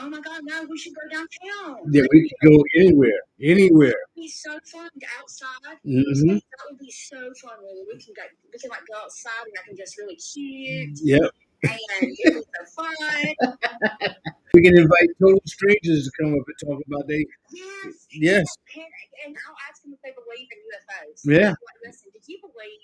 Oh 0.00 0.08
my 0.08 0.20
god, 0.20 0.40
no, 0.44 0.64
we 0.70 0.78
should 0.78 0.94
go 0.94 1.02
downtown. 1.10 1.82
Yeah, 1.92 2.02
we 2.12 2.28
can 2.28 2.50
go 2.50 2.64
anywhere, 2.78 3.20
anywhere. 3.42 3.88
It'd 3.88 4.16
be 4.16 4.28
so 4.28 4.58
fun 4.64 4.88
outside. 5.20 5.76
hmm 5.84 6.00
That 6.34 6.42
would 6.70 6.78
be 6.78 6.90
so 6.90 7.18
fun. 7.42 7.58
Really. 7.62 7.84
We 7.92 8.00
can 8.02 8.14
go. 8.16 8.22
We 8.52 8.58
can 8.58 8.70
like 8.70 8.86
go 8.90 8.98
outside 9.04 9.44
and 9.44 9.52
I 9.62 9.66
can 9.68 9.76
just 9.76 9.98
really 9.98 10.16
cute, 10.16 10.98
Yep. 11.02 11.20
and 11.64 11.78
it'd 12.00 12.08
be 12.08 12.42
so 12.64 12.64
fun. 12.74 14.16
We 14.54 14.62
can 14.62 14.76
invite 14.76 15.08
total 15.20 15.40
strangers 15.46 16.04
to 16.08 16.10
come 16.22 16.34
up 16.34 16.44
and 16.46 16.56
talk 16.70 16.82
about 16.86 17.08
they. 17.08 17.24
Yes. 17.52 18.06
Yes. 18.12 18.46
And, 18.76 18.84
and 19.26 19.36
I'll 19.48 19.56
ask 19.68 19.82
them 19.82 19.92
if 19.96 20.00
they 20.04 20.12
believe 20.12 20.48
in 20.52 20.60
UFOs. 20.72 21.20
Yeah. 21.24 21.48
Like, 21.50 21.80
listen, 21.86 22.10
do 22.12 22.20
you 22.32 22.38
believe 22.40 22.80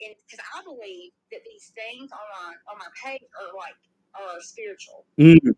in? 0.00 0.12
Because 0.26 0.44
I 0.54 0.62
believe 0.64 1.12
that 1.32 1.40
these 1.44 1.72
things 1.74 2.10
on 2.12 2.26
my 2.38 2.54
on 2.70 2.76
my 2.78 2.90
page 3.04 3.22
are 3.40 3.52
like 3.56 3.76
are 4.14 4.40
spiritual. 4.40 5.04
Mm, 5.18 5.54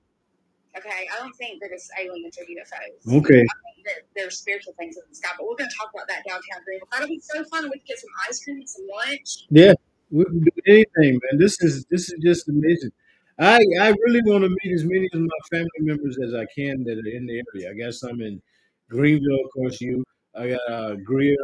Okay, 0.76 1.08
I 1.12 1.18
don't 1.18 1.34
think 1.34 1.60
that 1.62 1.70
it's 1.72 1.90
aliens 1.98 2.38
or 2.38 2.44
UFOs. 2.44 3.18
okay. 3.18 3.40
I 3.42 3.56
think 3.74 3.86
that 3.86 4.02
they're 4.14 4.30
spiritual 4.30 4.72
things 4.78 4.96
in 4.96 5.02
the 5.08 5.14
sky. 5.16 5.30
But 5.36 5.46
we're 5.48 5.56
going 5.56 5.68
to 5.68 5.76
talk 5.76 5.90
about 5.92 6.06
that 6.08 6.22
downtown 6.24 6.62
Greenville. 6.64 6.86
That'll 6.92 7.08
be 7.08 7.18
so 7.18 7.42
fun. 7.44 7.64
We 7.64 7.70
can 7.78 7.86
get 7.88 7.98
some 7.98 8.10
ice 8.28 8.42
cream 8.44 8.58
and 8.58 8.68
some 8.68 8.86
lunch. 8.86 9.46
Yeah, 9.50 9.74
we 10.10 10.24
can 10.24 10.40
do 10.40 10.50
anything, 10.68 11.18
man. 11.24 11.40
This 11.40 11.60
is 11.60 11.84
this 11.90 12.12
is 12.12 12.18
just 12.22 12.48
amazing. 12.48 12.92
I 13.38 13.58
I 13.80 13.88
really 14.06 14.22
want 14.26 14.44
to 14.44 14.50
meet 14.62 14.72
as 14.72 14.84
many 14.84 15.08
of 15.12 15.20
my 15.20 15.40
family 15.50 15.80
members 15.80 16.18
as 16.24 16.34
I 16.34 16.46
can 16.54 16.84
that 16.84 16.98
are 16.98 17.16
in 17.16 17.26
the 17.26 17.42
area. 17.54 17.70
I 17.70 17.74
got 17.74 17.94
some 17.94 18.20
in 18.20 18.40
Greenville, 18.88 19.40
of 19.44 19.50
course. 19.52 19.80
You, 19.80 20.04
I 20.36 20.50
got 20.50 20.60
uh, 20.70 20.94
Greer, 21.02 21.36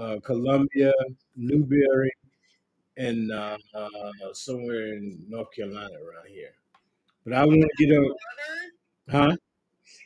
uh, 0.00 0.18
Columbia, 0.20 0.92
Newberry, 1.36 2.12
and 2.96 3.30
uh, 3.30 3.56
uh, 3.74 3.88
somewhere 4.32 4.94
in 4.94 5.22
North 5.28 5.48
Carolina 5.54 5.94
around 5.94 6.28
here. 6.28 6.54
But 7.24 7.34
I 7.34 7.44
want 7.44 7.60
to 7.60 7.86
get 7.86 7.94
a 7.94 8.00
Brother. 8.00 9.28
huh? 9.28 9.36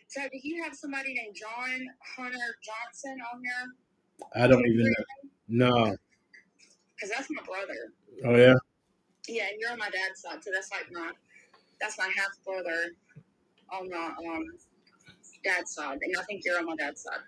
So, 0.08 0.20
do 0.22 0.38
you 0.42 0.62
have 0.62 0.74
somebody 0.74 1.14
named 1.14 1.36
John 1.36 1.86
Hunter 2.16 2.56
Johnson 2.62 3.16
on 3.32 3.40
there? 3.42 4.44
I 4.44 4.46
don't 4.46 4.66
even 4.66 4.84
know. 4.84 5.04
No. 5.48 5.96
Because 6.94 7.10
that's 7.10 7.28
my 7.30 7.42
brother. 7.42 7.92
Oh 8.24 8.36
yeah. 8.36 8.54
Yeah, 9.28 9.44
and 9.50 9.60
you're 9.60 9.72
on 9.72 9.78
my 9.78 9.90
dad's 9.90 10.22
side, 10.22 10.42
so 10.42 10.50
that's 10.52 10.70
like 10.70 10.86
my 10.92 11.10
that's 11.80 11.98
my 11.98 12.10
half 12.16 12.30
brother 12.44 12.92
on 13.72 13.90
my 13.90 14.06
um 14.06 14.44
dad's 15.42 15.74
side, 15.74 15.98
and 16.02 16.14
I 16.18 16.22
think 16.24 16.42
you're 16.44 16.58
on 16.58 16.66
my 16.66 16.76
dad's 16.76 17.02
side. 17.02 17.20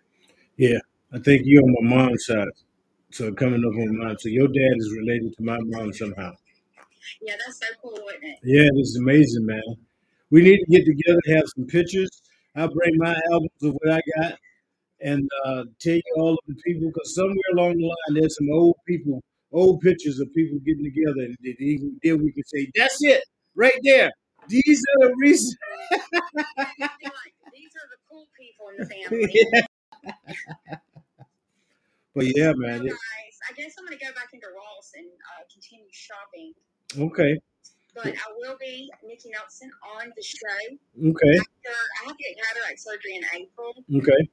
I 1.12 1.18
think 1.18 1.42
you're 1.44 1.62
on 1.62 1.74
my 1.80 1.96
mom's 1.96 2.26
side. 2.26 2.48
So 3.12 3.32
coming 3.32 3.64
up 3.64 3.74
on 3.74 3.98
mine. 3.98 4.16
So 4.18 4.28
your 4.28 4.48
dad 4.48 4.74
is 4.78 4.96
related 4.98 5.36
to 5.36 5.42
my 5.44 5.58
mom 5.60 5.92
somehow. 5.92 6.32
Yeah, 7.22 7.34
that's 7.44 7.58
so 7.60 7.66
cool, 7.82 7.94
isn't 8.10 8.24
it? 8.24 8.38
Yeah, 8.44 8.68
this 8.74 8.90
is 8.90 8.96
amazing, 8.96 9.46
man. 9.46 9.62
We 10.30 10.42
need 10.42 10.58
to 10.58 10.66
get 10.70 10.84
together, 10.86 11.20
have 11.28 11.44
some 11.56 11.66
pictures. 11.66 12.10
I'll 12.56 12.72
bring 12.72 12.98
my 12.98 13.16
albums 13.32 13.62
of 13.62 13.74
what 13.74 13.92
I 13.94 14.00
got 14.18 14.38
and 15.02 15.28
uh, 15.44 15.64
tell 15.80 15.94
you 15.96 16.02
all 16.16 16.32
of 16.34 16.38
the 16.48 16.56
people 16.64 16.90
because 16.90 17.14
somewhere 17.14 17.36
along 17.54 17.78
the 17.78 17.86
line 17.86 18.20
there's 18.20 18.36
some 18.36 18.48
old 18.52 18.76
people, 18.86 19.22
old 19.52 19.80
pictures 19.80 20.20
of 20.20 20.32
people 20.34 20.58
getting 20.66 20.84
together, 20.84 21.22
and 21.26 21.36
then 21.42 21.98
then 22.02 22.24
we 22.24 22.32
can 22.32 22.44
say 22.46 22.70
that's 22.76 22.98
it 23.02 23.22
right 23.56 23.78
there. 23.84 24.10
These 24.48 24.84
are 25.02 25.08
the 25.08 25.14
reasons. 25.20 25.56
Like, 26.58 27.34
These 27.52 27.72
are 27.76 27.88
the 27.90 27.98
cool 28.10 28.26
people 28.38 28.68
in 28.70 28.76
the 28.78 28.86
family. 30.04 30.76
yeah. 32.24 32.32
But 32.32 32.36
yeah, 32.36 32.52
man. 32.56 32.84
nice. 32.84 33.36
I 33.48 33.52
guess 33.54 33.74
I'm 33.78 33.84
gonna 33.84 33.96
go 33.96 34.12
back 34.14 34.30
into 34.32 34.46
Ross 34.48 34.92
and 34.96 35.06
uh, 35.06 35.42
continue 35.52 35.86
shopping. 35.92 36.52
okay, 36.98 37.38
But 37.94 38.08
I 38.16 38.28
will 38.36 38.56
be 38.58 38.90
Nikki 39.04 39.30
Nelson 39.30 39.70
on 39.98 40.12
the 40.16 40.22
show. 40.22 41.10
okay, 41.10 41.36
After, 41.38 41.76
I 42.02 42.06
have 42.08 42.16
to 42.16 42.22
get 42.22 42.36
cataract 42.40 42.80
surgery 42.80 43.16
in 43.16 43.24
April, 43.34 43.72
okay, 43.96 44.28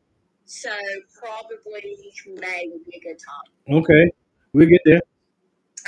so 0.46 0.72
probably 1.20 1.58
May 2.40 2.70
would 2.72 2.86
be 2.86 2.98
a 2.98 3.00
good 3.00 3.20
time. 3.20 3.78
okay. 3.82 4.12
We'll 4.54 4.68
get 4.70 4.82
there. 4.86 5.02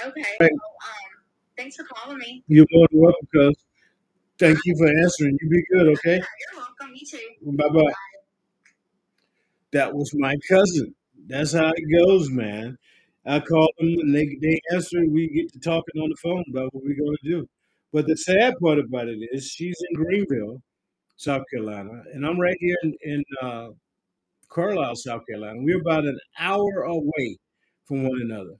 Okay. 0.03 0.23
Right. 0.39 0.51
Well, 0.51 0.75
um, 0.87 1.23
thanks 1.55 1.75
for 1.75 1.83
calling 1.83 2.17
me. 2.17 2.43
You're 2.47 2.65
more 2.71 2.87
than 2.91 2.99
welcome, 2.99 3.27
cuz. 3.33 3.55
Thank 4.39 4.57
you 4.65 4.75
for 4.77 4.87
answering. 4.87 5.37
You 5.41 5.49
be 5.49 5.63
good, 5.71 5.87
okay? 5.89 6.15
You're 6.15 6.61
welcome. 6.61 6.95
You 6.95 7.05
too. 7.05 7.55
Bye 7.55 7.69
bye. 7.69 7.93
That 9.71 9.93
was 9.93 10.11
my 10.15 10.35
cousin. 10.49 10.95
That's 11.27 11.53
how 11.53 11.71
it 11.75 11.83
goes, 12.05 12.29
man. 12.29 12.77
I 13.25 13.39
call 13.39 13.67
them 13.79 13.87
and 13.99 14.15
they, 14.15 14.37
they 14.41 14.59
answer 14.73 14.99
we 15.09 15.27
get 15.29 15.51
to 15.53 15.59
talking 15.59 16.01
on 16.01 16.09
the 16.09 16.15
phone 16.21 16.43
about 16.49 16.73
what 16.73 16.83
we're 16.83 16.95
going 16.95 17.17
to 17.23 17.29
do. 17.29 17.49
But 17.91 18.05
the 18.07 18.15
sad 18.17 18.55
part 18.61 18.77
about 18.79 19.07
it 19.07 19.17
is 19.31 19.47
she's 19.47 19.77
in 19.89 20.03
Greenville, 20.03 20.61
South 21.17 21.43
Carolina, 21.51 22.03
and 22.13 22.25
I'm 22.25 22.39
right 22.39 22.57
here 22.59 22.75
in, 22.83 22.93
in 23.03 23.23
uh, 23.41 23.69
Carlisle, 24.49 24.95
South 24.97 25.23
Carolina. 25.27 25.59
We're 25.61 25.81
about 25.81 26.05
an 26.05 26.19
hour 26.39 26.83
away 26.83 27.37
from 27.85 28.03
one 28.03 28.21
another 28.21 28.55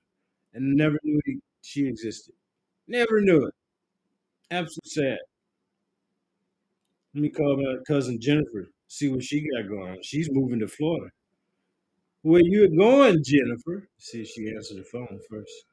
and 0.53 0.75
never 0.75 0.99
knew 1.03 1.21
she 1.61 1.87
existed. 1.87 2.33
Never 2.87 3.21
knew 3.21 3.45
it. 3.45 3.53
Absolutely 4.51 4.89
sad. 4.89 5.19
Let 7.13 7.21
me 7.21 7.29
call 7.29 7.57
my 7.57 7.77
cousin 7.87 8.19
Jennifer, 8.21 8.69
see 8.87 9.09
what 9.09 9.23
she 9.23 9.47
got 9.49 9.69
going 9.69 9.91
on. 9.93 10.03
She's 10.03 10.29
moving 10.31 10.59
to 10.59 10.67
Florida. 10.67 11.11
Where 12.25 12.41
you 12.43 12.75
going, 12.75 13.23
Jennifer? 13.23 13.87
See 13.99 14.21
if 14.23 14.29
she 14.29 14.49
answered 14.49 14.79
the 14.79 14.83
phone 14.83 15.19
first. 15.29 15.65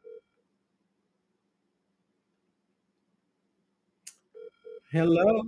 Hello. 4.93 5.45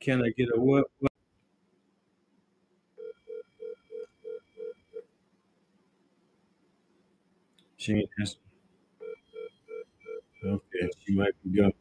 Can 0.00 0.22
I 0.22 0.30
get 0.38 0.48
a 0.54 0.60
what? 0.60 0.86
what? 1.00 1.12
She 7.78 7.94
ain't 7.94 8.10
answering. 8.20 8.42
Okay, 10.44 10.90
she 11.04 11.14
might 11.14 11.34
be 11.44 11.58
gone. 11.60 11.72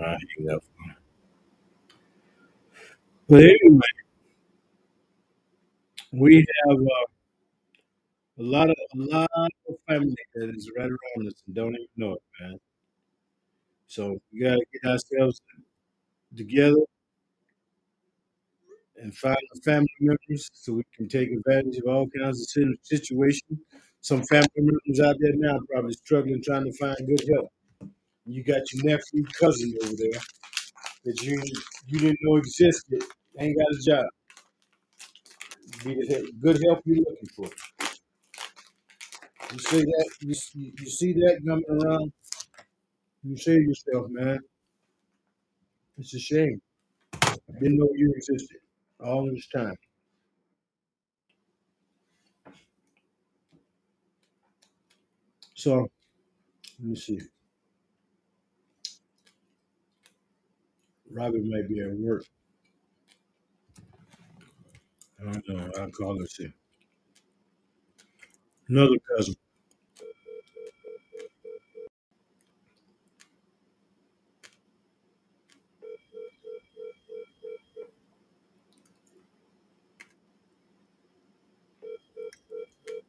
I 0.00 0.10
hang 0.36 0.50
up. 0.54 0.64
But 3.28 3.42
anyway, 3.42 4.01
we 6.22 6.36
have 6.36 6.78
uh, 6.78 7.06
a 8.40 8.44
lot 8.44 8.70
of 8.70 8.76
a 8.94 8.98
lot 8.98 9.28
of 9.68 9.76
family 9.88 10.14
that 10.34 10.50
is 10.56 10.70
right 10.78 10.90
around 10.90 11.28
us 11.28 11.42
and 11.46 11.54
don't 11.56 11.74
even 11.74 11.86
know 11.96 12.12
it, 12.14 12.22
man. 12.40 12.58
So 13.88 14.18
we 14.32 14.40
gotta 14.40 14.64
get 14.72 14.90
ourselves 14.90 15.40
together 16.36 16.82
and 18.96 19.14
find 19.16 19.36
the 19.54 19.60
family 19.62 19.88
members 20.00 20.48
so 20.52 20.74
we 20.74 20.84
can 20.96 21.08
take 21.08 21.30
advantage 21.32 21.78
of 21.78 21.88
all 21.88 22.06
kinds 22.18 22.40
of 22.56 22.66
situations. 22.82 23.60
Some 24.00 24.22
family 24.24 24.48
members 24.58 25.00
out 25.06 25.16
there 25.20 25.32
now 25.36 25.60
probably 25.70 25.94
struggling 25.94 26.42
trying 26.44 26.64
to 26.64 26.72
find 26.78 26.96
good 27.06 27.24
help. 27.34 27.48
You 28.26 28.44
got 28.44 28.62
your 28.72 28.84
nephew, 28.84 29.24
cousin 29.40 29.74
over 29.84 29.94
there 29.98 30.20
that 31.04 31.22
you 31.22 31.40
you 31.86 31.98
didn't 32.00 32.18
know 32.22 32.36
existed. 32.36 33.02
Ain't 33.38 33.58
got 33.58 33.68
a 33.72 33.80
job. 33.86 34.06
Be 35.84 35.94
the 35.94 36.06
he- 36.06 36.32
good 36.40 36.60
help 36.68 36.82
you're 36.86 36.98
looking 36.98 37.28
for. 37.36 37.48
You 39.52 39.58
see 39.58 39.80
that? 39.82 40.10
You, 40.20 40.34
you 40.54 40.72
you 40.78 40.86
see 40.90 41.12
that 41.14 41.40
coming 41.46 41.64
around? 41.70 42.12
You 43.24 43.36
say 43.36 43.56
to 43.56 43.62
yourself, 43.62 44.08
man, 44.10 44.40
it's 45.98 46.14
a 46.14 46.18
shame. 46.20 46.60
I 47.50 47.58
didn't 47.60 47.78
know 47.78 47.88
you 47.96 48.12
existed 48.16 48.58
all 49.04 49.30
this 49.32 49.48
time. 49.48 49.76
So 55.54 55.88
let 56.80 56.88
me 56.88 56.96
see. 56.96 57.20
Robert 61.12 61.44
might 61.44 61.68
be 61.68 61.80
at 61.80 61.92
work. 61.92 62.24
I 65.26 65.40
know. 65.48 65.70
I'll 65.78 65.90
call 65.90 66.18
her. 66.20 66.26
See. 66.26 66.52
Another 68.68 68.96
cousin. 69.16 69.36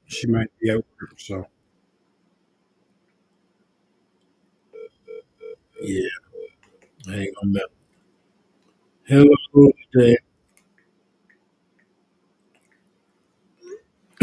She 0.08 0.28
might 0.28 0.48
be 0.62 0.70
at 0.70 0.78
work. 0.78 1.20
So 1.20 1.48
yeah, 5.82 6.10
I 7.10 7.16
ain't 7.16 7.36
gonna. 7.36 7.60
Hello 9.08 9.72
today. 9.94 10.18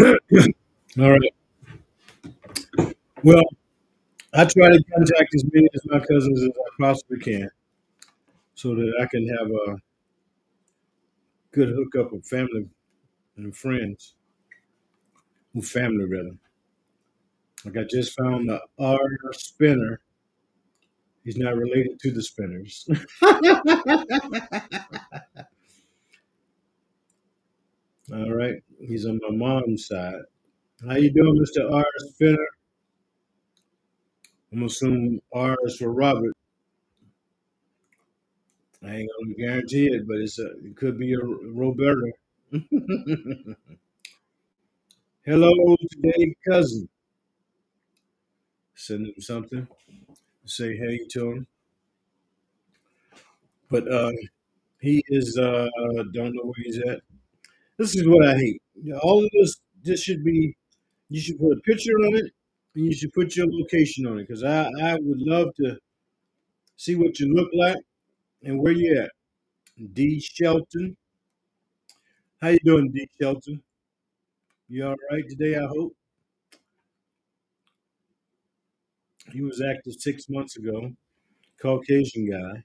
All 0.00 1.10
right. 1.10 1.34
Well, 3.22 3.42
I 4.34 4.44
try 4.44 4.68
to 4.70 4.82
contact 4.94 5.34
as 5.34 5.44
many 5.52 5.68
of 5.74 5.80
my 5.86 6.00
cousins 6.00 6.42
as 6.42 6.48
I 6.48 6.82
possibly 6.82 7.18
can, 7.18 7.50
so 8.54 8.74
that 8.74 8.92
I 9.00 9.06
can 9.06 9.26
have 9.28 9.50
a 9.50 9.76
good 11.52 11.68
hookup 11.70 12.12
of 12.12 12.24
family 12.26 12.68
and 13.36 13.56
friends, 13.56 14.14
with 15.54 15.68
family 15.68 16.04
rather. 16.04 16.36
Like 17.64 17.76
I 17.76 17.84
just 17.90 18.16
found 18.18 18.48
the 18.48 18.60
R 18.78 18.98
spinner. 19.32 20.00
He's 21.24 21.36
not 21.36 21.56
related 21.56 22.00
to 22.00 22.10
the 22.12 22.22
spinners. 22.22 22.88
All 28.12 28.32
right. 28.34 28.62
He's 28.80 29.06
on 29.06 29.20
my 29.28 29.36
mom's 29.36 29.86
side. 29.86 30.22
How 30.86 30.96
you 30.96 31.12
doing, 31.12 31.38
Mr. 31.38 31.72
R 31.72 31.84
Spinner? 31.98 32.48
I'm 34.52 34.64
assuming 34.64 35.22
R 35.32 35.56
is 35.64 35.76
for 35.76 35.92
Robert. 35.92 36.34
I 38.82 38.96
ain't 38.96 39.10
gonna 39.20 39.34
guarantee 39.34 39.86
it, 39.88 40.08
but 40.08 40.16
it's 40.18 40.38
a, 40.38 40.52
it 40.64 40.76
could 40.76 40.98
be 40.98 41.12
a 41.14 41.18
Roberta. 41.20 42.10
Hello 45.24 45.76
today, 45.90 46.34
cousin. 46.48 46.88
Send 48.74 49.06
him 49.06 49.14
something. 49.20 49.68
Say 50.46 50.76
hey 50.76 51.00
to 51.10 51.32
him. 51.32 51.46
But 53.70 53.90
uh 53.92 54.12
he 54.80 55.04
is 55.08 55.38
uh 55.38 55.68
don't 56.12 56.34
know 56.34 56.42
where 56.44 56.54
he's 56.64 56.78
at. 56.78 57.02
This 57.80 57.96
is 57.96 58.06
what 58.06 58.28
I 58.28 58.36
hate. 58.36 58.62
All 59.02 59.24
of 59.24 59.30
this 59.32 59.56
this 59.82 60.02
should 60.04 60.22
be 60.22 60.54
you 61.10 61.20
should 61.20 61.38
put 61.38 61.56
a 61.58 61.60
picture 61.62 61.96
on 62.06 62.16
it 62.16 62.32
and 62.74 62.86
you 62.86 62.94
should 62.94 63.12
put 63.14 63.36
your 63.36 63.46
location 63.50 64.06
on 64.06 64.18
it 64.18 64.28
because 64.28 64.44
I, 64.44 64.64
I 64.82 64.94
would 64.96 65.20
love 65.20 65.48
to 65.56 65.78
see 66.76 66.96
what 66.96 67.20
you 67.20 67.32
look 67.32 67.50
like 67.54 67.78
and 68.44 68.60
where 68.60 68.72
you 68.72 69.00
at. 69.00 69.12
D 69.94 70.20
Shelton. 70.20 70.96
How 72.42 72.48
you 72.48 72.58
doing, 72.64 72.90
D 72.90 73.08
Shelton? 73.20 73.62
You 74.68 74.86
all 74.86 74.96
right 75.10 75.28
today, 75.28 75.58
I 75.58 75.66
hope? 75.66 75.94
He 79.32 79.40
was 79.40 79.62
active 79.62 79.94
six 79.94 80.28
months 80.28 80.56
ago. 80.58 80.92
Caucasian 81.60 82.30
guy. 82.30 82.64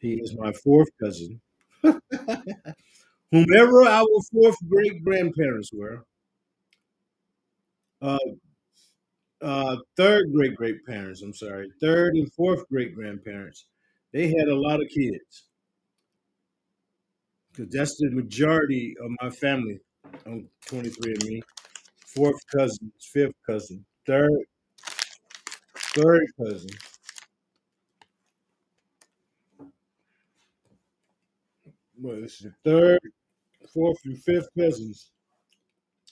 He 0.00 0.20
is 0.20 0.34
my 0.36 0.52
fourth 0.52 0.90
cousin. 1.02 1.40
Whomever 3.32 3.84
our 3.86 4.06
fourth 4.30 4.56
great 4.68 5.02
grandparents 5.02 5.70
were, 5.72 6.04
uh, 8.02 8.18
uh, 9.40 9.76
third 9.96 10.32
great 10.32 10.54
great 10.54 10.84
parents, 10.86 11.22
I'm 11.22 11.32
sorry, 11.32 11.70
third 11.80 12.14
and 12.14 12.30
fourth 12.34 12.68
great 12.68 12.94
grandparents, 12.94 13.64
they 14.12 14.28
had 14.28 14.48
a 14.48 14.54
lot 14.54 14.82
of 14.82 14.88
kids. 14.88 15.46
Because 17.50 17.72
that's 17.72 17.96
the 17.98 18.10
majority 18.10 18.94
of 19.02 19.10
my 19.22 19.30
family 19.30 19.80
on 20.26 20.46
23 20.66 21.12
and 21.12 21.24
me. 21.24 21.42
Fourth 22.14 22.40
cousin, 22.54 22.92
fifth 23.00 23.34
cousin, 23.46 23.84
third, 24.06 24.30
third 25.94 26.26
cousin. 26.38 26.70
Well, 31.98 32.20
this 32.20 32.34
is 32.34 32.50
the 32.50 32.54
third, 32.70 33.00
fourth, 33.68 33.98
and 34.04 34.22
fifth 34.22 34.48
cousins. 34.58 35.10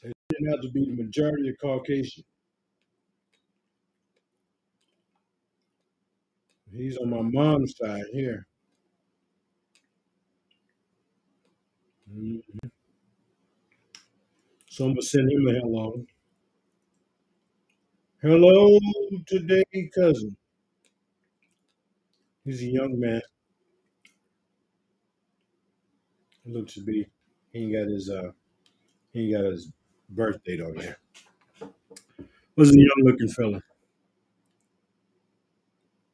It 0.02 0.12
didn't 0.28 0.50
to 0.60 0.70
be 0.70 0.84
the 0.84 1.02
majority 1.02 1.48
of 1.48 1.56
Caucasian. 1.58 2.24
He's 6.72 6.96
on 6.96 7.10
my 7.10 7.20
mom's 7.20 7.76
side 7.76 8.06
here. 8.12 8.46
Mhm. 12.06 12.70
So 14.70 14.86
I'm 14.86 14.92
gonna 14.92 15.02
send 15.02 15.30
him 15.30 15.46
a 15.48 15.52
hello. 15.52 16.06
Hello 18.22 18.78
today, 19.26 19.62
cousin. 19.94 20.34
He's 22.44 22.60
a 22.62 22.66
young 22.66 23.00
man. 23.00 23.22
He 26.44 26.52
looks 26.52 26.74
to 26.74 26.82
be. 26.82 27.06
He 27.52 27.64
ain't 27.64 27.72
got 27.72 27.88
his 27.88 28.10
uh. 28.10 28.30
He 29.12 29.24
ain't 29.24 29.42
got 29.42 29.50
his 29.50 29.70
birth 30.10 30.42
date 30.44 30.60
on 30.60 30.74
there. 30.76 30.98
Was 32.56 32.70
a 32.70 32.78
young 32.78 33.02
looking 33.04 33.28
fella. 33.28 33.60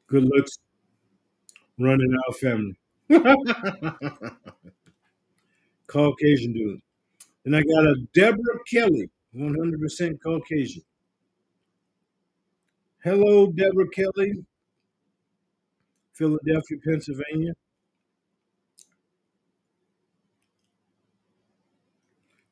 Good 0.09 0.25
looks, 0.25 0.59
running 1.79 2.17
our 2.27 2.35
family. 2.35 2.79
Caucasian 5.87 6.53
dude. 6.53 6.81
And 7.45 7.57
I 7.57 7.63
got 7.63 7.87
a 7.87 7.97
Deborah 8.15 8.61
Kelly, 8.71 9.11
100% 9.35 10.19
Caucasian. 10.23 10.83
Hello, 13.03 13.47
Deborah 13.49 13.89
Kelly, 13.89 14.45
Philadelphia, 16.13 16.79
Pennsylvania. 16.85 17.53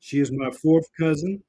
She 0.04 0.20
is 0.20 0.30
my 0.30 0.50
fourth 0.50 0.86
cousin. 1.00 1.42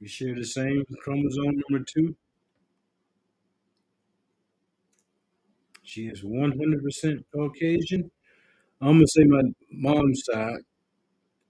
We 0.00 0.08
share 0.08 0.34
the 0.34 0.46
same 0.46 0.82
chromosome 1.02 1.60
number 1.68 1.84
two. 1.86 2.16
She 5.82 6.06
is 6.06 6.22
100% 6.22 7.24
Caucasian. 7.30 8.10
I'm 8.80 8.92
going 8.92 9.00
to 9.00 9.06
say 9.06 9.24
my 9.24 9.42
mom's 9.70 10.22
side. 10.24 10.62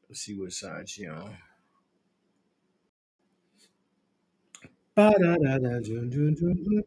Let's 0.09 0.23
see 0.23 0.37
what 0.37 0.51
side 0.51 0.89
she 0.89 1.07
on. 1.07 1.37
Me 4.97 6.83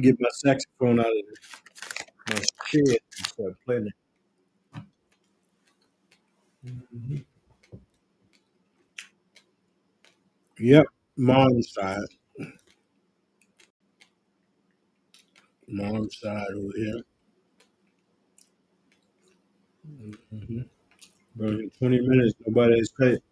get 0.00 0.16
my 0.20 0.28
saxophone 0.32 1.00
out 1.00 1.06
of 1.06 1.12
my 2.28 2.40
shed 2.66 2.82
and 2.88 3.26
start 3.26 3.54
playing 3.64 3.86
it. 3.86 3.92
Yep, 10.60 10.86
mom's 11.16 11.72
side. 11.72 11.98
Mom's 15.68 16.18
side 16.18 16.48
over 16.56 16.72
here. 16.76 17.02
hmm 20.30 20.60
But 21.36 21.48
in 21.50 21.70
20 21.78 22.00
minutes, 22.00 22.34
nobody 22.46 22.78
has 22.78 22.90
clicked. 22.90 23.24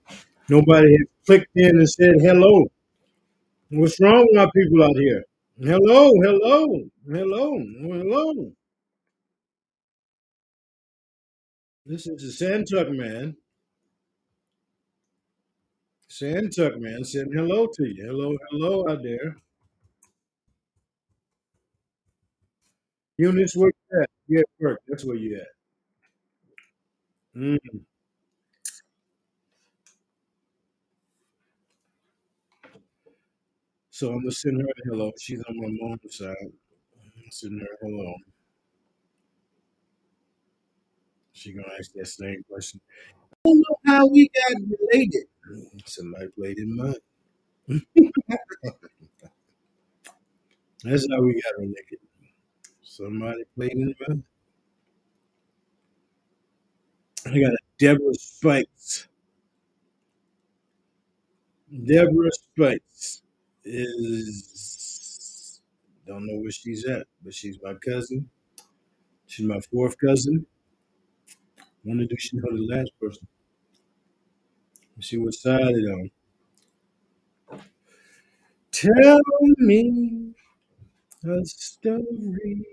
Nobody 0.48 0.92
has 0.92 1.06
clicked 1.26 1.50
in 1.56 1.76
and 1.78 1.88
said 1.88 2.14
hello. 2.20 2.66
What's 3.70 4.00
wrong 4.00 4.26
with 4.30 4.40
our 4.40 4.50
people 4.52 4.84
out 4.84 4.96
here? 4.96 5.24
Hello, 5.58 6.12
hello, 6.22 6.84
hello, 7.10 7.58
hello. 7.82 8.52
This 11.84 12.06
is 12.06 12.38
the 12.38 12.44
Santuck 12.46 12.90
man. 12.96 13.36
Santuck 16.08 16.78
man 16.78 17.04
saying 17.04 17.32
hello 17.32 17.66
to 17.66 17.84
you. 17.84 18.04
Hello, 18.06 18.36
hello 18.50 18.88
out 18.88 19.02
there. 19.02 19.36
Eunice, 23.18 23.56
where 23.56 23.72
you 23.90 24.00
at? 24.02 24.10
At 24.38 24.44
work. 24.60 24.80
That's 24.86 25.04
where 25.04 25.16
you 25.16 25.36
at. 25.36 25.48
Mm. 27.40 27.58
So 33.96 34.10
I'm 34.12 34.18
gonna 34.18 34.30
send 34.30 34.60
her 34.60 34.68
a 34.68 34.90
hello. 34.90 35.10
She's 35.18 35.42
on 35.48 35.56
my 35.56 35.68
mom's 35.70 36.18
side. 36.18 36.36
I'm 37.16 37.30
sending 37.30 37.60
her 37.60 37.64
a 37.64 37.86
hello. 37.86 38.14
She 41.32 41.54
gonna 41.54 41.72
ask 41.78 41.92
that 41.94 42.06
same 42.06 42.44
question. 42.46 42.78
I 43.32 43.36
don't 43.46 43.58
know 43.58 43.76
how 43.86 44.06
we 44.06 44.28
got 44.28 44.60
related. 44.92 45.24
Somebody 45.86 46.28
played 46.38 46.58
in 46.58 46.76
mine. 46.76 46.94
That's 50.84 51.06
how 51.10 51.22
we 51.22 51.40
got 51.40 51.58
related. 51.58 52.00
Somebody 52.82 53.44
played 53.54 53.72
in 53.72 53.94
mine. 54.06 54.24
I 57.24 57.38
got 57.40 57.54
a 57.54 57.58
Deborah 57.78 58.12
Spikes. 58.12 59.08
Deborah 61.86 62.30
Spikes 62.32 63.22
is 63.66 65.60
don't 66.06 66.26
know 66.26 66.38
where 66.40 66.50
she's 66.52 66.84
at, 66.86 67.06
but 67.24 67.34
she's 67.34 67.58
my 67.62 67.74
cousin. 67.74 68.30
She's 69.28 69.46
my 69.46 69.60
fourth 69.60 69.96
cousin. 69.98 70.46
Wonder 71.84 72.04
do 72.04 72.16
she 72.18 72.36
know 72.36 72.54
the 72.54 72.66
last 72.76 72.92
person? 73.00 73.26
Let's 74.96 75.08
see 75.08 75.16
what 75.18 75.34
side 75.34 75.74
it 75.76 75.90
on. 75.90 76.10
Tell 78.70 79.20
me 79.58 80.34
a 81.24 81.44
story. 81.46 82.64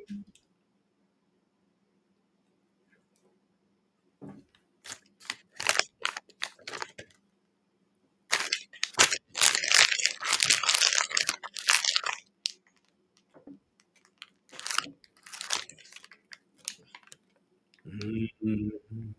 Mhm. 18.04 19.14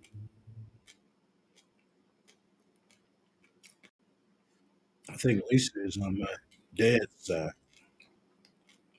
I 5.09 5.17
think 5.17 5.43
Lisa 5.51 5.83
is 5.85 5.97
on 5.99 6.19
my 6.19 6.35
dad's 6.77 7.07
side. 7.19 7.53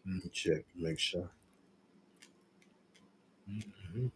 Let 0.05 0.23
me 0.23 0.29
check, 0.31 0.65
make 0.75 0.99
sure. 0.99 1.29
Mhm. 3.47 4.11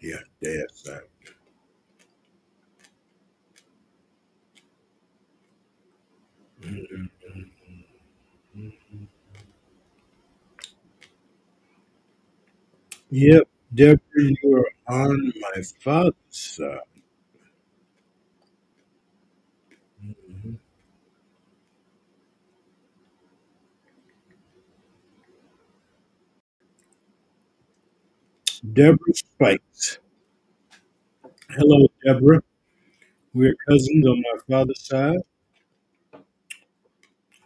Yeah, 0.00 0.20
dad's 0.42 0.82
side. 0.84 1.02
Mhm. 6.60 7.10
Mhm. 8.54 9.08
Yep, 13.20 13.48
Deborah, 13.74 14.00
you 14.16 14.56
are 14.88 14.94
on 15.04 15.32
my 15.40 15.62
father's 15.82 16.14
side. 16.30 16.80
Mhm. 20.02 20.56
Deborah 28.74 29.14
Spikes. 29.14 29.98
Hello, 31.50 31.88
Deborah. 32.04 32.42
We're 33.34 33.54
cousins 33.68 34.06
on 34.06 34.22
my 34.22 34.38
father's 34.48 34.82
side. 34.86 35.18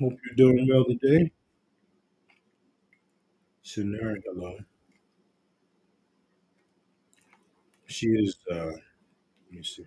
Hope 0.00 0.18
you're 0.24 0.34
doing 0.34 0.66
well 0.68 0.84
today. 0.84 1.30
Scenario 3.62 4.20
hello. 4.26 4.58
She 7.90 8.06
is, 8.08 8.38
uh, 8.50 8.66
let 8.66 9.52
me 9.52 9.62
see. 9.62 9.86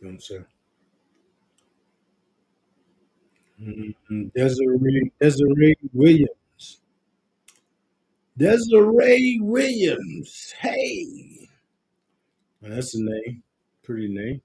Don't 0.00 0.22
say. 0.22 0.44
Mhm. 3.60 4.30
Desiree, 4.32 5.10
Desiree 5.20 5.74
Williams. 5.92 6.80
Desiree 8.38 9.40
Williams. 9.42 10.54
Hey, 10.60 11.48
Well, 12.60 12.72
that's 12.72 12.94
a 12.96 13.00
name. 13.02 13.44
Pretty 13.84 14.08
name. 14.08 14.42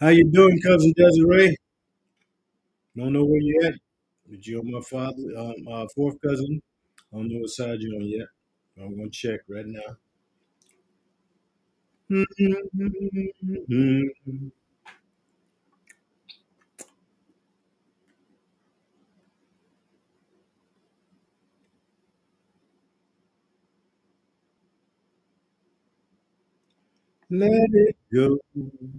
How 0.00 0.08
you 0.08 0.24
doing, 0.24 0.60
cousin 0.60 0.92
Desiree? 0.96 1.56
Don't 2.96 3.14
know 3.14 3.24
where 3.24 3.40
you 3.40 3.60
at, 3.64 3.74
but 4.28 4.46
you're 4.46 4.62
my 4.62 4.80
father, 4.82 5.22
um, 5.38 5.54
uh, 5.68 5.86
fourth 5.94 6.20
cousin. 6.20 6.60
I 7.12 7.16
don't 7.16 7.28
know 7.28 7.40
what 7.40 7.50
side 7.50 7.80
you're 7.80 7.96
on 7.96 8.06
yet. 8.06 8.28
I'm 8.80 8.96
gonna 8.96 9.10
check 9.10 9.40
right 9.48 9.66
now. 9.66 9.96
Let 27.30 27.70
it 27.72 27.96
go, 28.12 28.38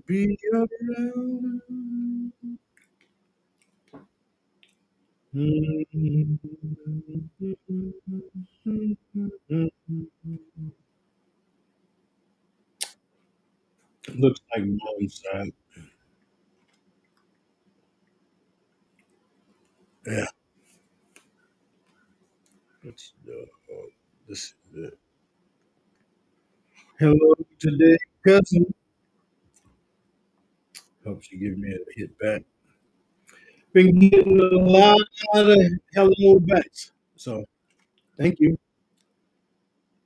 be 0.08 0.38
around. 0.54 1.62
Looks 5.34 6.52
like 14.52 14.66
mom's 14.66 15.22
side. 15.24 15.54
Yeah, 20.06 20.26
it's 22.84 23.14
the, 23.26 23.42
uh, 23.44 23.88
this 24.28 24.54
is 24.74 24.86
it. 24.86 25.00
Hello 27.00 27.34
today, 27.60 27.98
cousin. 28.24 28.72
Hope 31.06 31.22
she 31.24 31.38
give 31.38 31.58
me 31.58 31.74
a 31.74 31.80
hit 32.00 32.18
back. 32.20 32.44
Been 33.74 34.00
getting 34.00 34.40
a 34.40 34.56
lot 34.56 35.00
of 35.36 35.58
hello 35.94 36.40
backs. 36.40 36.92
So 37.16 37.46
thank 38.18 38.40
you. 38.40 38.58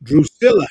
Drusilla. 0.04 0.68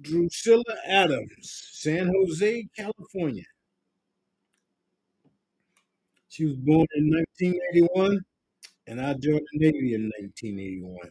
Drusilla 0.00 0.76
Adams, 0.86 1.68
San 1.72 2.12
Jose, 2.14 2.66
California. 2.76 3.44
She 6.28 6.44
was 6.44 6.56
born 6.56 6.86
in 6.94 7.10
1981, 7.10 8.20
and 8.86 9.00
I 9.00 9.14
joined 9.14 9.46
the 9.52 9.58
Navy 9.58 9.94
in 9.94 10.10
1981. 10.18 11.10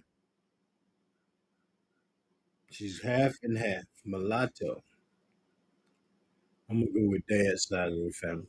She's 2.72 3.02
half 3.02 3.34
and 3.44 3.58
half, 3.58 3.84
mulatto. 4.06 4.84
I'm 6.70 6.80
gonna 6.80 6.91
go 6.91 7.10
with 7.10 7.26
dad's 7.28 7.68
side 7.68 7.89
of 7.89 7.96
the 7.96 8.12
family. 8.12 8.48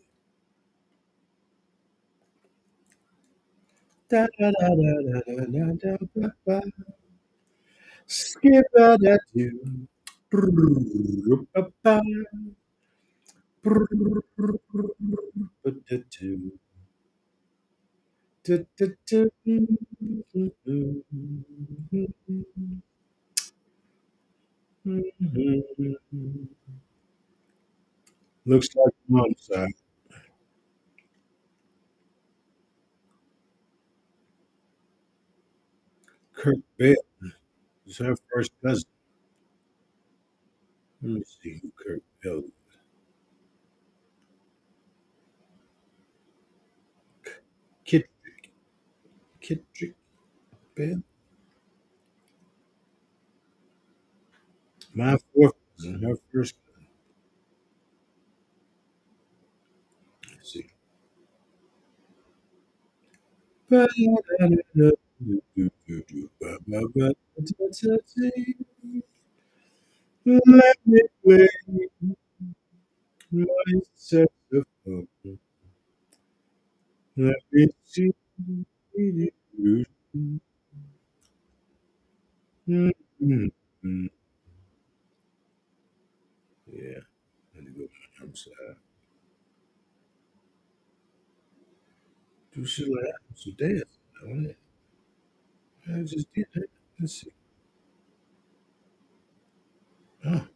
Da, 4.09 4.27
da, 4.39 4.51
da, 4.61 4.69
da, 4.77 5.21
da, 5.27 5.47
da, 5.47 5.73
da, 5.83 5.97
da, 6.15 6.31
da. 6.47 6.61
Skip 8.07 8.67
do. 25.33 25.99
Looks 28.47 28.69
like 28.77 28.95
mom's 29.09 29.47
side. 29.47 29.86
Kirk 36.37 36.59
Bell 36.79 36.95
is 37.87 37.97
her 37.99 38.15
first 38.33 38.53
cousin. 38.63 38.85
Let 41.03 41.13
me 41.13 41.23
see 41.43 41.61
who 41.63 41.73
Kirk 41.75 42.03
Bell 42.23 42.39
is. 42.39 42.53
Kitrick. 47.87 48.51
Kitrick 49.41 49.95
Bell. 50.75 51.03
My 54.95 55.17
fourth 55.35 55.55
cousin, 55.77 56.03
her 56.03 56.09
mm-hmm. 56.09 56.15
first 56.33 56.55
cousin. 56.67 56.87
Let's 60.33 60.53
see. 60.53 60.67
Let 65.21 65.43
me 70.87 71.01
play. 71.25 71.49
Let 77.17 77.37
me 77.53 77.69
see 77.85 78.11
you. 79.59 79.81
Yeah, 86.67 87.01
let 87.55 87.65
me 87.65 87.71
go. 87.77 87.89
I'm 88.23 88.35
sorry. 88.37 88.77
Do 92.53 92.65
shit 92.67 92.89
like 92.89 93.05
that. 93.05 93.19
Some 93.37 93.53
dance 93.53 93.99
on 94.25 94.47
it. 94.47 94.57
I 95.93 96.03
just 96.03 96.33
did 96.35 96.47
it. 96.55 96.71
Let's 97.01 97.21
see. 97.23 97.33
Oh. 100.25 100.47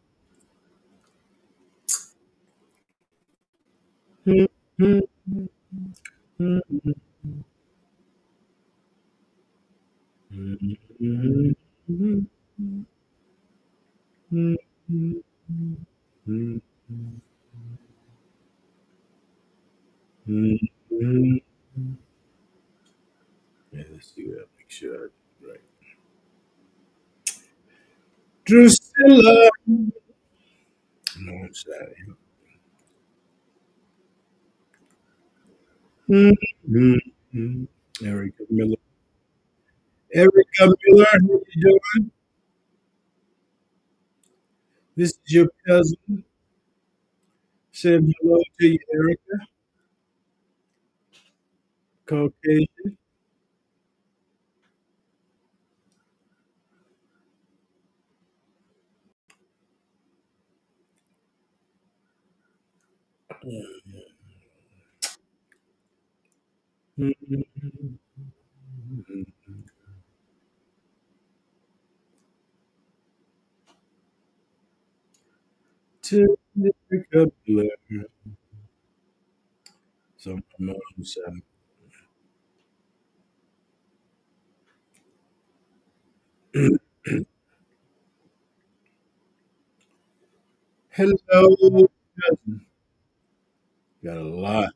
Yeah, 23.71 23.83
let's 23.91 24.13
see 24.15 24.27
what 24.27 24.47
make 24.57 24.69
sure 24.69 24.93
I 24.93 24.97
do 24.97 25.03
it 25.05 25.47
right. 25.49 25.61
Drusilla. 28.51 29.49
No, 31.19 31.33
I'm 31.33 31.53
sorry. 31.53 31.95
Mm-hmm. 36.09 37.63
Erica 38.05 38.43
Miller. 38.49 38.77
Erica 40.13 40.67
Miller, 40.85 41.05
how 41.11 41.19
you 41.21 41.43
doing? 41.61 42.11
This 44.95 45.11
is 45.11 45.19
your 45.33 45.47
cousin. 45.67 46.23
Say 47.73 47.99
hello 47.99 48.39
to 48.59 48.67
you, 48.67 48.79
Erica. 48.93 49.47
Caucasian. 52.05 52.97
To. 63.41 63.63
So 80.17 80.39
side. 81.03 81.41
Hello, 90.89 91.87
cousin. 92.15 92.65
Got 94.03 94.17
a 94.17 94.23
lot. 94.23 94.73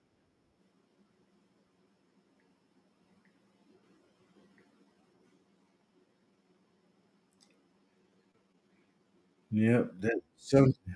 Yep, 9.51 9.93
that's 9.99 10.19
something. 10.37 10.95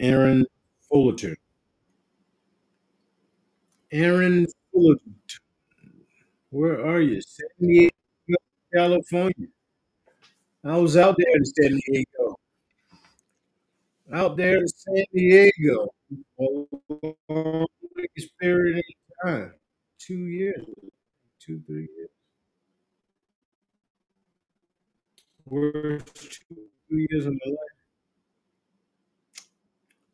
Aaron 0.00 0.46
Fullerton. 0.88 1.36
Aaron 3.92 4.46
Fullerton. 4.72 5.14
Where 6.50 6.84
are 6.86 7.00
you? 7.00 7.20
San 7.20 7.48
Diego, 7.60 7.90
California. 8.74 9.48
I 10.64 10.76
was 10.78 10.96
out 10.96 11.16
there 11.18 11.36
in 11.36 11.44
San 11.44 11.80
Diego. 11.86 12.36
Out 14.12 14.36
there 14.36 14.58
in 14.58 14.68
San 14.68 15.04
Diego. 15.12 15.88
Longest 16.38 17.68
period 18.40 18.78
of 18.78 19.28
time. 19.28 19.54
Two 19.98 20.26
years. 20.26 20.64
Two, 21.40 21.60
three 21.66 21.88
years. 21.96 22.10
Worst 25.46 26.42
two, 26.48 26.56
two 26.90 27.06
years 27.10 27.26
of 27.26 27.34
my 27.34 27.50
life. 27.50 27.58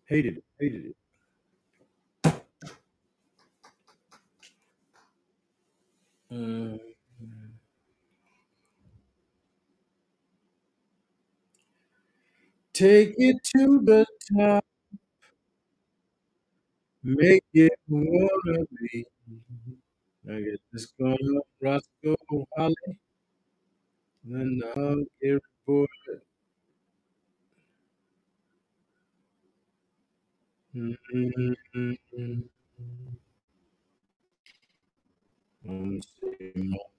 Hated 0.06 0.38
it. 0.38 0.44
Hated 0.60 0.86
it. 0.86 0.96
Mm. 6.32 6.91
Take 12.82 13.14
it 13.18 13.36
to 13.54 13.80
the 13.84 14.04
top. 14.36 14.64
Make 17.04 17.44
it 17.54 17.72
wanna 17.88 18.64
be. 18.80 19.06
I 20.28 20.40
get 20.40 20.60
this 20.72 20.86
going 20.98 21.36
up, 21.38 21.46
Roscoe 21.60 22.16
Holly. 22.56 22.74
Then 24.24 24.60
I'll 24.76 25.04
get 25.22 25.40
report. 25.66 25.90
Mm-hmm. 30.74 31.52
Mm-hmm. 35.66 36.90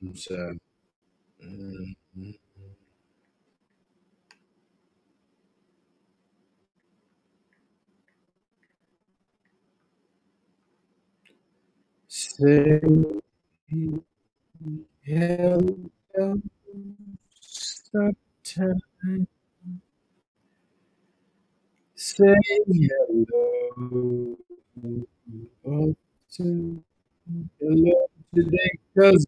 Say 12.33 12.81
hello 15.03 15.59
sometime. 17.39 19.27
Say 21.93 22.35
hello. 22.67 24.37
often. 25.63 26.83
Hello 27.59 28.07
today, 28.33 28.71
cousin. 28.97 29.25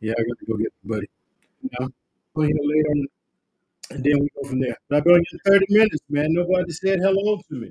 Yeah, 0.00 0.14
I 0.18 0.22
got 0.22 0.38
to 0.40 0.46
go 0.46 0.56
get 0.56 0.72
the 0.82 0.88
buddy. 0.88 1.08
Now, 1.78 1.88
go 2.34 2.42
here 2.42 2.56
later 2.60 2.90
on 2.90 3.06
and 3.90 4.02
then 4.02 4.18
we 4.18 4.28
go 4.34 4.48
from 4.48 4.58
there. 4.58 4.76
But 4.88 4.96
I've 4.96 5.04
been 5.04 5.14
on 5.14 5.24
here 5.30 5.40
30 5.46 5.66
minutes, 5.68 6.02
man. 6.08 6.32
Nobody 6.34 6.72
said 6.72 6.98
hello 6.98 7.40
to 7.48 7.54
me. 7.54 7.70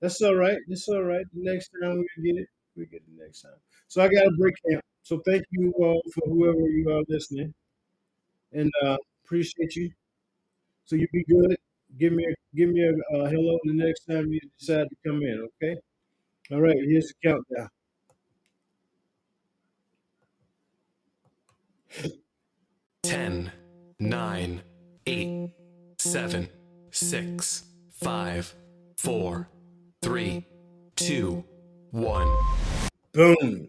That's 0.00 0.22
all 0.22 0.36
right. 0.36 0.58
That's 0.68 0.88
all 0.88 1.02
right. 1.02 1.26
The 1.34 1.52
next 1.52 1.70
time 1.82 1.98
we 1.98 2.32
get 2.32 2.40
it, 2.40 2.48
we 2.76 2.86
get 2.86 3.02
it 3.02 3.14
next 3.18 3.42
time. 3.42 3.60
So 3.88 4.02
I 4.02 4.08
got 4.08 4.26
a 4.26 4.32
break 4.38 4.54
camp. 4.68 4.82
So 5.02 5.20
thank 5.26 5.44
you 5.50 5.72
all 5.78 6.02
for 6.14 6.28
whoever 6.28 6.68
you 6.68 6.90
are 6.90 7.02
listening, 7.08 7.54
and 8.52 8.70
uh, 8.84 8.96
appreciate 9.24 9.76
you. 9.76 9.90
So 10.84 10.96
you 10.96 11.06
be 11.12 11.24
good. 11.24 11.56
Give 11.98 12.12
me 12.12 12.24
a 12.26 12.34
give 12.56 12.70
me 12.70 12.82
a 12.84 12.92
uh, 13.16 13.28
hello 13.28 13.58
the 13.64 13.74
next 13.74 14.04
time 14.06 14.26
you 14.32 14.40
decide 14.58 14.88
to 14.90 14.96
come 15.06 15.22
in. 15.22 15.48
Okay. 15.62 15.76
All 16.52 16.60
right. 16.62 16.76
Here's 16.76 17.12
the 17.22 17.28
countdown. 17.30 17.68
Ten, 23.02 23.50
nine, 23.98 24.62
eight, 25.06 25.52
seven, 25.98 26.48
six, 26.90 27.64
five, 27.92 28.54
four, 28.96 29.48
three, 30.02 30.46
two, 30.96 31.44
one. 31.90 32.28
Boom. 33.12 33.68